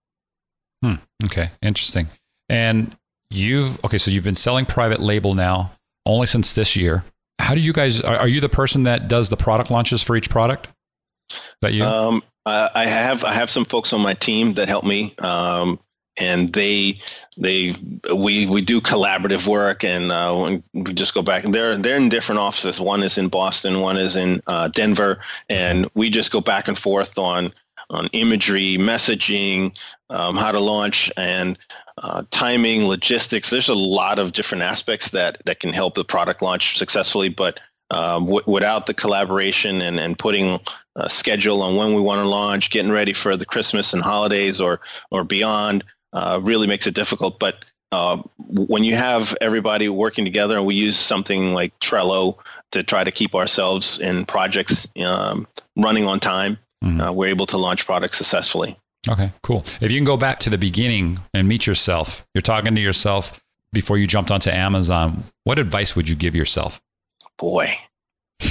Hmm. 0.83 0.95
Okay. 1.25 1.51
Interesting. 1.61 2.07
And 2.47 2.95
you've, 3.29 3.83
okay, 3.83 3.97
so 3.97 4.11
you've 4.11 4.23
been 4.23 4.35
selling 4.35 4.65
private 4.65 5.01
label 5.01 5.35
now 5.35 5.73
only 6.05 6.27
since 6.27 6.53
this 6.53 6.75
year. 6.75 7.03
How 7.39 7.53
do 7.55 7.59
you 7.59 7.73
guys, 7.73 8.01
are, 8.01 8.17
are 8.17 8.27
you 8.27 8.39
the 8.39 8.49
person 8.49 8.83
that 8.83 9.09
does 9.09 9.29
the 9.29 9.37
product 9.37 9.69
launches 9.69 10.01
for 10.01 10.15
each 10.15 10.29
product? 10.29 10.67
that 11.61 11.73
you? 11.73 11.83
Um, 11.83 12.23
I 12.45 12.87
have, 12.87 13.23
I 13.23 13.33
have 13.33 13.49
some 13.49 13.65
folks 13.65 13.93
on 13.93 14.01
my 14.01 14.13
team 14.15 14.53
that 14.53 14.67
help 14.67 14.83
me. 14.83 15.13
Um, 15.19 15.79
and 16.19 16.53
they 16.53 16.99
they 17.37 17.75
we 18.15 18.45
we 18.45 18.61
do 18.61 18.81
collaborative 18.81 19.47
work 19.47 19.83
and 19.83 20.11
uh, 20.11 20.59
we 20.73 20.93
just 20.93 21.13
go 21.13 21.21
back 21.21 21.43
they're 21.43 21.77
they're 21.77 21.97
in 21.97 22.09
different 22.09 22.39
offices. 22.39 22.79
One 22.79 23.01
is 23.01 23.17
in 23.17 23.29
boston 23.29 23.81
one 23.81 23.97
is 23.97 24.15
in 24.15 24.41
uh, 24.47 24.67
denver 24.69 25.19
and 25.49 25.89
we 25.95 26.09
just 26.09 26.31
go 26.31 26.41
back 26.41 26.67
and 26.67 26.77
forth 26.77 27.17
on 27.17 27.51
on 27.89 28.07
imagery 28.13 28.77
messaging 28.77 29.75
um, 30.09 30.35
how 30.35 30.51
to 30.51 30.59
launch 30.59 31.11
and 31.17 31.57
uh, 32.01 32.23
timing 32.29 32.85
logistics. 32.85 33.49
There's 33.49 33.69
a 33.69 33.73
lot 33.73 34.19
of 34.19 34.33
different 34.33 34.63
aspects 34.63 35.11
that 35.11 35.41
that 35.45 35.59
can 35.59 35.73
help 35.73 35.95
the 35.95 36.05
product 36.05 36.41
launch 36.41 36.77
successfully 36.77 37.29
but 37.29 37.59
um, 37.91 38.25
w- 38.25 38.43
without 38.45 38.85
the 38.85 38.93
collaboration 38.93 39.81
and, 39.81 39.99
and 39.99 40.17
putting 40.17 40.59
a 40.95 41.09
schedule 41.09 41.61
on 41.61 41.75
when 41.75 41.93
we 41.93 42.01
want 42.01 42.21
to 42.21 42.27
launch, 42.27 42.69
getting 42.69 42.91
ready 42.91 43.13
for 43.13 43.35
the 43.35 43.45
Christmas 43.45 43.93
and 43.93 44.03
holidays 44.03 44.59
or 44.59 44.81
or 45.11 45.23
beyond, 45.23 45.83
uh, 46.13 46.39
really 46.43 46.67
makes 46.67 46.87
it 46.87 46.95
difficult. 46.95 47.39
But 47.39 47.63
uh, 47.91 48.21
when 48.37 48.83
you 48.83 48.95
have 48.95 49.35
everybody 49.41 49.89
working 49.89 50.25
together, 50.25 50.57
and 50.57 50.65
we 50.65 50.75
use 50.75 50.97
something 50.97 51.53
like 51.53 51.77
Trello 51.79 52.37
to 52.71 52.83
try 52.83 53.03
to 53.03 53.11
keep 53.11 53.33
ourselves 53.33 53.99
in 53.99 54.25
projects 54.25 54.87
um, 55.03 55.47
running 55.75 56.05
on 56.05 56.19
time, 56.19 56.57
mm-hmm. 56.83 57.01
uh, 57.01 57.11
we're 57.11 57.29
able 57.29 57.45
to 57.47 57.57
launch 57.57 57.85
products 57.85 58.17
successfully. 58.17 58.77
Okay, 59.07 59.31
cool. 59.43 59.63
If 59.81 59.91
you 59.91 59.97
can 59.97 60.05
go 60.05 60.17
back 60.17 60.39
to 60.39 60.49
the 60.49 60.57
beginning 60.57 61.19
and 61.33 61.47
meet 61.47 61.65
yourself, 61.65 62.27
you're 62.33 62.41
talking 62.41 62.75
to 62.75 62.81
yourself 62.81 63.41
before 63.71 63.97
you 63.97 64.05
jumped 64.05 64.29
onto 64.29 64.49
Amazon. 64.49 65.23
What 65.45 65.57
advice 65.57 65.95
would 65.95 66.09
you 66.09 66.15
give 66.15 66.35
yourself? 66.35 66.81
Boy, 67.37 67.75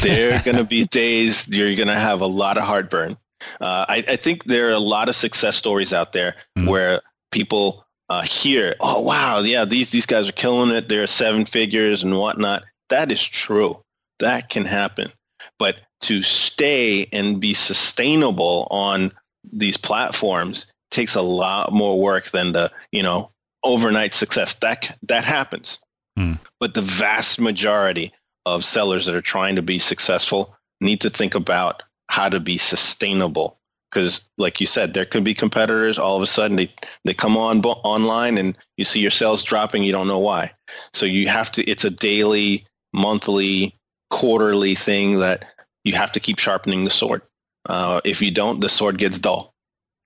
there 0.03 0.35
are 0.35 0.42
going 0.42 0.57
to 0.57 0.64
be 0.64 0.87
days 0.87 1.47
you're 1.49 1.77
going 1.77 1.88
to 1.88 1.94
have 1.94 2.21
a 2.21 2.27
lot 2.27 2.57
of 2.57 2.64
heartburn. 2.64 3.16
Uh, 3.61 3.85
I, 3.88 4.05
I, 4.09 4.16
think 4.16 4.44
there 4.44 4.68
are 4.68 4.73
a 4.73 4.81
lot 4.81 5.09
of 5.09 5.14
success 5.14 5.57
stories 5.57 5.92
out 5.92 6.12
there 6.12 6.35
mm-hmm. 6.57 6.68
where 6.68 7.01
people 7.31 7.85
uh, 8.09 8.23
hear, 8.23 8.75
oh, 8.81 9.01
wow, 9.01 9.41
yeah, 9.41 9.64
these, 9.64 9.91
these 9.91 10.07
guys 10.07 10.29
are 10.29 10.33
killing 10.33 10.75
it. 10.75 10.88
They're 10.88 11.07
seven 11.07 11.45
figures 11.45 12.03
and 12.03 12.17
whatnot. 12.17 12.64
That 12.88 13.12
is 13.12 13.23
true. 13.23 13.83
That 14.19 14.49
can 14.49 14.64
happen. 14.64 15.11
But 15.59 15.77
to 16.03 16.23
stay 16.23 17.09
and 17.12 17.41
be 17.41 17.55
sustainable 17.55 18.67
on 18.71 19.12
these 19.53 19.77
platforms 19.77 20.67
takes 20.91 21.14
a 21.14 21.23
lot 21.23 21.73
more 21.73 22.01
work 22.01 22.31
than 22.31 22.53
the, 22.53 22.71
you 22.93 23.03
know, 23.03 23.31
overnight 23.62 24.14
success. 24.14 24.55
That, 24.61 24.97
that 25.03 25.25
happens. 25.25 25.79
Mm. 26.19 26.38
But 26.61 26.75
the 26.75 26.83
vast 26.83 27.41
majority 27.41 28.12
of 28.47 28.64
sellers 28.64 29.05
that 29.07 29.14
are 29.14 29.21
trying 29.21 29.57
to 29.57 29.62
be 29.62 29.79
successful 29.79 30.57
need 30.81 31.01
to 31.03 31.11
think 31.11 31.35
about 31.35 31.83
how 32.09 32.29
to 32.29 32.41
be 32.41 32.57
sustainable 32.57 33.59
because 33.90 34.29
like 34.38 34.61
you 34.61 34.66
said 34.66 34.94
there 34.94 35.05
could 35.05 35.24
be 35.24 35.35
competitors 35.35 35.98
all 35.98 36.16
of 36.16 36.22
a 36.22 36.27
sudden 36.27 36.57
they 36.57 36.70
they 37.05 37.14
come 37.14 37.37
on 37.37 37.61
bo- 37.61 37.81
online 37.85 38.37
and 38.38 38.57
you 38.77 38.85
see 38.85 39.01
your 39.01 39.11
sales 39.11 39.42
dropping 39.42 39.83
you 39.83 39.92
don't 39.92 40.09
know 40.09 40.18
why. 40.18 40.51
So 40.92 41.07
you 41.07 41.29
have 41.29 41.51
to 41.53 41.64
it's 41.64 41.85
a 41.85 41.90
daily 41.90 42.66
monthly 42.92 43.74
quarterly 44.11 44.74
thing 44.74 45.18
that 45.20 45.44
you 45.85 45.94
have 45.94 46.12
to 46.12 46.20
keep 46.20 46.38
sharpening 46.38 46.85
the 46.85 46.90
sword. 46.90 47.22
Uh, 47.68 48.01
if 48.05 48.22
you 48.22 48.31
don't 48.31 48.61
the 48.61 48.68
sword 48.68 48.98
gets 48.98 49.18
dull. 49.18 49.55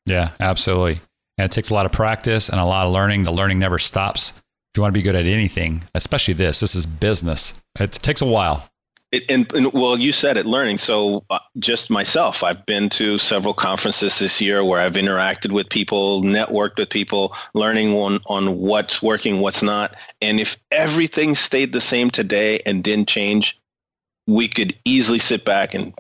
Yeah 0.06 0.30
absolutely. 0.40 1.00
And 1.38 1.46
it 1.46 1.52
takes 1.52 1.70
a 1.70 1.74
lot 1.74 1.86
of 1.86 1.92
practice 1.92 2.48
and 2.48 2.60
a 2.60 2.64
lot 2.64 2.86
of 2.86 2.92
learning. 2.92 3.24
The 3.24 3.32
learning 3.32 3.58
never 3.58 3.78
stops. 3.78 4.30
If 4.30 4.78
you 4.78 4.82
want 4.82 4.94
to 4.94 4.98
be 4.98 5.02
good 5.02 5.16
at 5.16 5.26
anything 5.26 5.82
especially 5.94 6.34
this 6.34 6.60
this 6.60 6.74
is 6.74 6.86
business. 6.86 7.60
It 7.78 7.92
takes 7.92 8.22
a 8.22 8.26
while 8.26 8.68
it, 9.12 9.30
and, 9.30 9.52
and, 9.54 9.72
well, 9.74 9.98
you 9.98 10.10
said 10.10 10.36
it, 10.38 10.46
learning. 10.46 10.78
So 10.78 11.22
uh, 11.28 11.38
just 11.58 11.90
myself, 11.90 12.42
I've 12.42 12.64
been 12.64 12.88
to 12.90 13.18
several 13.18 13.52
conferences 13.52 14.18
this 14.18 14.40
year 14.40 14.64
where 14.64 14.80
I've 14.80 14.94
interacted 14.94 15.52
with 15.52 15.68
people, 15.68 16.22
networked 16.22 16.78
with 16.78 16.88
people, 16.88 17.34
learning 17.52 17.94
on, 17.94 18.20
on 18.26 18.58
what's 18.58 19.02
working, 19.02 19.40
what's 19.40 19.62
not. 19.62 19.94
And 20.22 20.40
if 20.40 20.56
everything 20.70 21.34
stayed 21.34 21.72
the 21.72 21.80
same 21.80 22.10
today 22.10 22.60
and 22.64 22.82
didn't 22.82 23.08
change, 23.08 23.60
we 24.26 24.48
could 24.48 24.74
easily 24.84 25.18
sit 25.18 25.44
back 25.44 25.74
and 25.74 25.94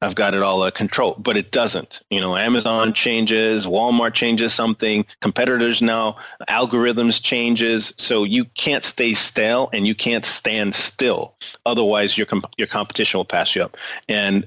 I've 0.00 0.14
got 0.14 0.34
it 0.34 0.42
all 0.42 0.62
under 0.62 0.70
control, 0.70 1.16
but 1.18 1.36
it 1.36 1.50
doesn't. 1.50 2.02
You 2.10 2.20
know, 2.20 2.36
Amazon 2.36 2.92
changes, 2.92 3.66
Walmart 3.66 4.14
changes 4.14 4.54
something, 4.54 5.04
competitors 5.20 5.82
now, 5.82 6.16
algorithms 6.48 7.20
changes. 7.20 7.92
So 7.98 8.22
you 8.22 8.44
can't 8.56 8.84
stay 8.84 9.14
stale 9.14 9.70
and 9.72 9.86
you 9.86 9.96
can't 9.96 10.24
stand 10.24 10.76
still. 10.76 11.34
Otherwise, 11.66 12.16
your, 12.16 12.26
comp- 12.26 12.52
your 12.58 12.68
competition 12.68 13.18
will 13.18 13.24
pass 13.24 13.56
you 13.56 13.62
up. 13.62 13.76
And 14.08 14.46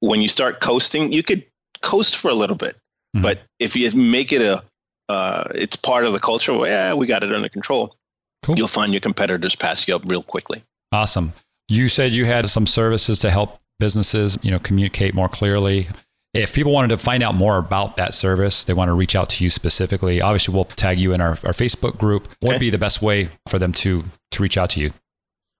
when 0.00 0.20
you 0.20 0.28
start 0.28 0.60
coasting, 0.60 1.12
you 1.12 1.22
could 1.22 1.44
coast 1.82 2.16
for 2.16 2.28
a 2.28 2.34
little 2.34 2.56
bit. 2.56 2.74
Mm-hmm. 3.14 3.22
But 3.22 3.40
if 3.60 3.76
you 3.76 3.90
make 3.92 4.32
it 4.32 4.42
a, 4.42 4.62
uh, 5.08 5.44
it's 5.54 5.76
part 5.76 6.04
of 6.04 6.12
the 6.12 6.20
culture, 6.20 6.52
well, 6.52 6.66
yeah, 6.66 6.94
we 6.94 7.06
got 7.06 7.22
it 7.22 7.32
under 7.32 7.48
control. 7.48 7.94
Cool. 8.42 8.56
You'll 8.56 8.68
find 8.68 8.92
your 8.92 9.00
competitors 9.00 9.54
pass 9.54 9.86
you 9.86 9.94
up 9.94 10.02
real 10.06 10.22
quickly. 10.22 10.64
Awesome. 10.90 11.32
You 11.68 11.88
said 11.88 12.12
you 12.14 12.24
had 12.24 12.50
some 12.50 12.66
services 12.66 13.20
to 13.20 13.30
help 13.30 13.59
businesses, 13.80 14.38
you 14.42 14.52
know, 14.52 14.60
communicate 14.60 15.14
more 15.14 15.28
clearly. 15.28 15.88
If 16.32 16.54
people 16.54 16.70
wanted 16.70 16.88
to 16.88 16.98
find 16.98 17.24
out 17.24 17.34
more 17.34 17.58
about 17.58 17.96
that 17.96 18.14
service, 18.14 18.62
they 18.62 18.72
want 18.72 18.88
to 18.88 18.92
reach 18.92 19.16
out 19.16 19.28
to 19.30 19.44
you 19.44 19.50
specifically. 19.50 20.22
Obviously, 20.22 20.54
we'll 20.54 20.66
tag 20.66 20.98
you 20.98 21.12
in 21.12 21.20
our, 21.20 21.30
our 21.30 21.52
Facebook 21.52 21.98
group. 21.98 22.28
What 22.38 22.52
would 22.52 22.60
be 22.60 22.70
the 22.70 22.78
best 22.78 23.02
way 23.02 23.28
for 23.48 23.58
them 23.58 23.72
to 23.74 24.04
to 24.30 24.42
reach 24.42 24.56
out 24.56 24.70
to 24.70 24.80
you? 24.80 24.92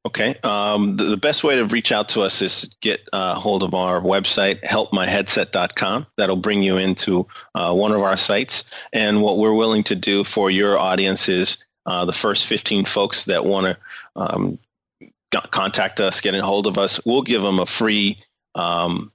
Okay. 0.07 0.35
Um, 0.45 0.97
the, 0.97 1.05
the, 1.05 1.17
best 1.19 1.45
way 1.45 1.57
to 1.57 1.67
reach 1.67 1.93
out 1.93 2.09
to 2.11 2.23
us 2.23 2.41
is 2.41 2.75
get 2.81 3.07
uh, 3.13 3.35
hold 3.35 3.63
of 3.63 3.75
our 3.75 4.01
website, 4.01 4.59
helpmyheadset.com. 4.63 6.07
That'll 6.17 6.37
bring 6.37 6.63
you 6.63 6.79
into 6.79 7.27
uh, 7.55 7.75
one 7.75 7.93
of 7.93 8.01
our 8.01 8.17
sites. 8.17 8.65
And 8.95 9.21
what 9.21 9.37
we're 9.37 9.53
willing 9.53 9.83
to 9.85 9.95
do 9.95 10.25
for 10.25 10.51
your 10.51 10.79
audience 10.79 11.29
is 11.29 11.59
uh, 11.85 12.07
the 12.07 12.15
first 12.15 12.47
15 12.47 12.87
folks 12.87 13.27
that 13.27 13.45
want 13.45 13.67
to 13.67 13.77
um, 14.17 14.59
contact 15.31 16.01
us, 16.01 16.21
get 16.21 16.35
a 16.35 16.43
hold 16.43 16.67
of 16.67 16.79
us. 16.79 17.01
We'll 17.05 17.23
give 17.23 17.43
them 17.43 17.59
a 17.59 17.67
free 17.67 18.19
um, 18.55 19.13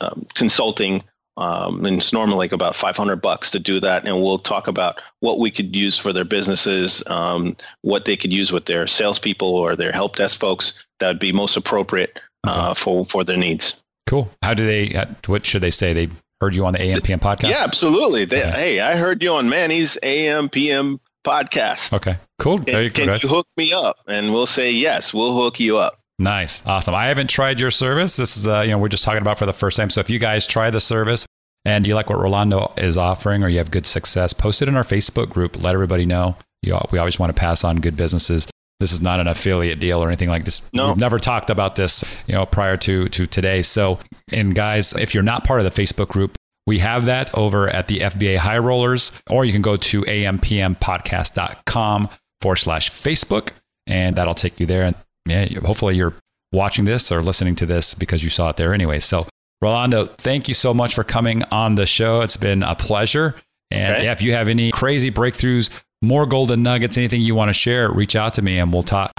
um, 0.00 0.26
consulting, 0.34 1.02
um, 1.36 1.84
and 1.84 1.98
it's 1.98 2.12
normally 2.12 2.36
like 2.36 2.52
about 2.52 2.74
500 2.74 3.16
bucks 3.16 3.50
to 3.50 3.58
do 3.58 3.80
that. 3.80 4.06
And 4.06 4.22
we'll 4.22 4.38
talk 4.38 4.68
about 4.68 5.00
what 5.20 5.38
we 5.38 5.50
could 5.50 5.74
use 5.74 5.98
for 5.98 6.12
their 6.12 6.24
businesses, 6.24 7.02
um, 7.08 7.56
what 7.82 8.04
they 8.04 8.16
could 8.16 8.32
use 8.32 8.52
with 8.52 8.66
their 8.66 8.86
salespeople 8.86 9.48
or 9.48 9.76
their 9.76 9.92
help 9.92 10.16
desk 10.16 10.40
folks 10.40 10.82
that 10.98 11.08
would 11.08 11.18
be 11.18 11.32
most 11.32 11.56
appropriate 11.56 12.20
uh, 12.44 12.74
for 12.74 13.04
for 13.06 13.24
their 13.24 13.36
needs. 13.36 13.80
Cool. 14.06 14.30
How 14.42 14.54
do 14.54 14.66
they? 14.66 15.04
What 15.26 15.44
should 15.44 15.62
they 15.62 15.70
say? 15.70 15.92
They 15.92 16.08
heard 16.40 16.54
you 16.54 16.64
on 16.66 16.72
the 16.72 16.78
AMPM 16.78 17.18
podcast. 17.18 17.50
Yeah, 17.50 17.62
absolutely. 17.64 18.24
They, 18.24 18.42
okay. 18.42 18.50
Hey, 18.50 18.80
I 18.80 18.96
heard 18.96 19.22
you 19.22 19.32
on 19.32 19.48
Manny's 19.48 19.98
AMPM 20.02 21.00
podcast. 21.26 21.92
Okay, 21.92 22.16
cool. 22.38 22.58
Can, 22.58 22.90
can 22.90 23.18
you 23.20 23.28
hook 23.28 23.48
me 23.56 23.72
up? 23.72 23.98
And 24.06 24.32
we'll 24.32 24.46
say 24.46 24.72
yes. 24.72 25.12
We'll 25.12 25.34
hook 25.34 25.58
you 25.58 25.76
up. 25.76 26.00
Nice. 26.18 26.62
Awesome. 26.64 26.94
I 26.94 27.06
haven't 27.06 27.28
tried 27.28 27.60
your 27.60 27.70
service. 27.70 28.16
This 28.16 28.36
is, 28.36 28.48
uh, 28.48 28.60
you 28.60 28.70
know, 28.70 28.78
we're 28.78 28.88
just 28.88 29.04
talking 29.04 29.20
about 29.20 29.38
for 29.38 29.44
the 29.44 29.52
first 29.52 29.76
time. 29.76 29.90
So 29.90 30.00
if 30.00 30.08
you 30.08 30.18
guys 30.18 30.46
try 30.46 30.70
the 30.70 30.80
service 30.80 31.26
and 31.66 31.86
you 31.86 31.94
like 31.94 32.08
what 32.08 32.18
Rolando 32.18 32.72
is 32.78 32.96
offering 32.96 33.42
or 33.42 33.48
you 33.48 33.58
have 33.58 33.70
good 33.70 33.84
success, 33.84 34.32
post 34.32 34.62
it 34.62 34.68
in 34.68 34.76
our 34.76 34.82
Facebook 34.82 35.28
group. 35.28 35.62
Let 35.62 35.74
everybody 35.74 36.06
know. 36.06 36.36
You, 36.62 36.78
we 36.90 36.98
always 36.98 37.18
want 37.18 37.34
to 37.34 37.38
pass 37.38 37.64
on 37.64 37.76
good 37.80 37.96
businesses. 37.98 38.48
This 38.80 38.92
is 38.92 39.02
not 39.02 39.20
an 39.20 39.26
affiliate 39.26 39.78
deal 39.78 40.02
or 40.02 40.08
anything 40.08 40.28
like 40.28 40.44
this. 40.44 40.62
No. 40.72 40.88
We've 40.88 40.96
never 40.96 41.18
talked 41.18 41.50
about 41.50 41.76
this, 41.76 42.04
you 42.26 42.34
know, 42.34 42.46
prior 42.46 42.76
to 42.78 43.08
to 43.08 43.26
today. 43.26 43.62
So, 43.62 43.98
and 44.32 44.54
guys, 44.54 44.92
if 44.94 45.14
you're 45.14 45.22
not 45.22 45.44
part 45.44 45.60
of 45.60 45.64
the 45.64 45.82
Facebook 45.82 46.08
group, 46.08 46.36
we 46.66 46.78
have 46.80 47.04
that 47.06 47.36
over 47.36 47.68
at 47.68 47.88
the 47.88 48.00
FBA 48.00 48.36
High 48.38 48.58
Rollers, 48.58 49.12
or 49.30 49.44
you 49.44 49.52
can 49.52 49.62
go 49.62 49.76
to 49.76 50.02
ampmpodcast.com 50.02 52.08
forward 52.40 52.56
slash 52.56 52.90
Facebook, 52.90 53.50
and 53.86 54.16
that'll 54.16 54.34
take 54.34 54.58
you 54.60 54.66
there. 54.66 54.82
And 54.82 54.96
yeah, 55.28 55.60
hopefully 55.60 55.96
you're 55.96 56.14
watching 56.52 56.84
this 56.84 57.10
or 57.12 57.22
listening 57.22 57.54
to 57.56 57.66
this 57.66 57.94
because 57.94 58.22
you 58.22 58.30
saw 58.30 58.50
it 58.50 58.56
there 58.56 58.74
anyway. 58.74 58.98
So, 58.98 59.26
Rolando, 59.62 60.04
thank 60.06 60.48
you 60.48 60.54
so 60.54 60.74
much 60.74 60.94
for 60.94 61.04
coming 61.04 61.42
on 61.44 61.76
the 61.76 61.86
show. 61.86 62.20
It's 62.20 62.36
been 62.36 62.62
a 62.62 62.74
pleasure. 62.74 63.34
And 63.70 63.94
Okay. 63.94 64.04
yeah, 64.04 64.12
if 64.12 64.22
you 64.22 64.32
have 64.32 64.48
any 64.48 64.70
crazy 64.70 65.10
breakthroughs, 65.10 65.70
more 66.02 66.26
golden 66.26 66.62
nuggets, 66.62 66.96
anything 66.98 67.22
you 67.22 67.34
want 67.34 67.48
to 67.48 67.52
share, 67.52 67.90
reach 67.90 68.14
out 68.14 68.34
to 68.34 68.42
me 68.42 68.58
and 68.58 68.72
we'll 68.72 68.82
talk. 68.84 69.10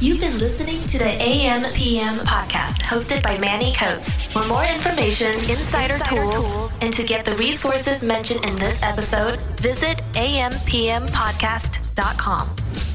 You've 0.00 0.20
been 0.20 0.38
listening 0.38 0.65
to 0.96 1.04
the 1.04 1.22
AM 1.22 1.62
PM 1.74 2.16
podcast 2.20 2.80
hosted 2.80 3.22
by 3.22 3.36
Manny 3.38 3.74
Coats. 3.74 4.22
For 4.26 4.46
more 4.46 4.64
information, 4.64 5.32
insider, 5.50 5.98
tools, 6.04 6.72
and 6.80 6.94
to 6.94 7.04
get 7.04 7.26
the 7.26 7.36
resources 7.36 8.02
mentioned 8.02 8.42
in 8.44 8.56
this 8.56 8.82
episode, 8.82 9.38
visit 9.60 9.98
ampmpodcast.com. 10.14 12.85